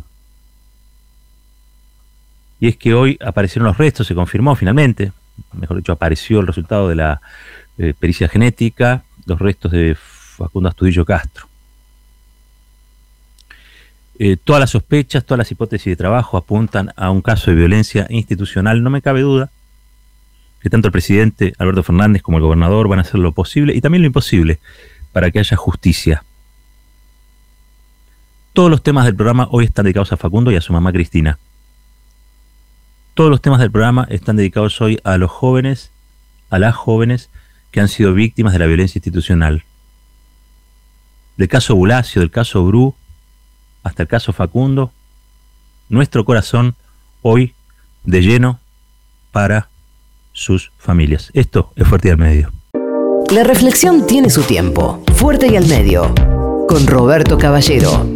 y 2.59 2.67
es 2.67 2.77
que 2.77 2.93
hoy 2.93 3.17
aparecieron 3.25 3.67
los 3.67 3.77
restos, 3.77 4.07
se 4.07 4.15
confirmó 4.15 4.55
finalmente, 4.55 5.11
mejor 5.53 5.77
dicho, 5.77 5.91
apareció 5.91 6.39
el 6.39 6.47
resultado 6.47 6.87
de 6.87 6.95
la 6.95 7.21
eh, 7.77 7.93
pericia 7.99 8.29
genética, 8.29 9.03
los 9.25 9.39
restos 9.39 9.71
de 9.71 9.95
Facundo 9.97 10.69
Astudillo 10.69 11.05
Castro. 11.05 11.47
Eh, 14.19 14.37
todas 14.41 14.59
las 14.59 14.69
sospechas, 14.69 15.25
todas 15.25 15.39
las 15.39 15.51
hipótesis 15.51 15.85
de 15.87 15.95
trabajo 15.95 16.37
apuntan 16.37 16.91
a 16.95 17.09
un 17.09 17.21
caso 17.21 17.49
de 17.49 17.57
violencia 17.57 18.05
institucional. 18.09 18.83
No 18.83 18.89
me 18.89 19.01
cabe 19.01 19.21
duda 19.21 19.49
que 20.61 20.69
tanto 20.69 20.87
el 20.87 20.91
presidente 20.91 21.53
Alberto 21.57 21.83
Fernández 21.83 22.21
como 22.21 22.37
el 22.37 22.43
gobernador 22.43 22.87
van 22.87 22.99
a 22.99 23.01
hacer 23.01 23.19
lo 23.19 23.33
posible 23.33 23.75
y 23.75 23.81
también 23.81 24.01
lo 24.03 24.07
imposible 24.07 24.59
para 25.11 25.31
que 25.31 25.39
haya 25.39 25.57
justicia. 25.57 26.23
Todos 28.53 28.69
los 28.69 28.83
temas 28.83 29.05
del 29.05 29.15
programa 29.15 29.47
hoy 29.49 29.65
están 29.65 29.85
dedicados 29.85 30.13
a 30.13 30.17
Facundo 30.17 30.51
y 30.51 30.55
a 30.55 30.61
su 30.61 30.73
mamá 30.73 30.91
Cristina. 30.91 31.39
Todos 33.15 33.31
los 33.31 33.41
temas 33.41 33.59
del 33.59 33.71
programa 33.71 34.05
están 34.11 34.35
dedicados 34.35 34.79
hoy 34.79 34.99
a 35.03 35.17
los 35.17 35.31
jóvenes, 35.31 35.91
a 36.51 36.59
las 36.59 36.75
jóvenes 36.75 37.31
que 37.71 37.81
han 37.81 37.87
sido 37.87 38.13
víctimas 38.13 38.53
de 38.53 38.59
la 38.59 38.67
violencia 38.67 38.99
institucional. 38.99 39.63
Del 41.35 41.47
caso 41.47 41.75
Bulacio, 41.75 42.21
del 42.21 42.29
caso 42.29 42.63
Bru, 42.63 42.93
hasta 43.81 44.03
el 44.03 44.07
caso 44.07 44.33
Facundo, 44.33 44.91
nuestro 45.89 46.23
corazón 46.23 46.75
hoy 47.23 47.55
de 48.03 48.21
lleno 48.21 48.59
para 49.31 49.69
sus 50.31 50.71
familias. 50.77 51.31
Esto 51.33 51.73
es 51.75 51.87
Fuerte 51.87 52.09
y 52.09 52.11
al 52.11 52.17
Medio. 52.17 52.51
La 53.31 53.43
reflexión 53.43 54.05
tiene 54.05 54.29
su 54.29 54.43
tiempo. 54.43 55.03
Fuerte 55.15 55.47
y 55.47 55.55
al 55.55 55.65
Medio. 55.65 56.13
Con 56.67 56.85
Roberto 56.85 57.39
Caballero. 57.39 58.12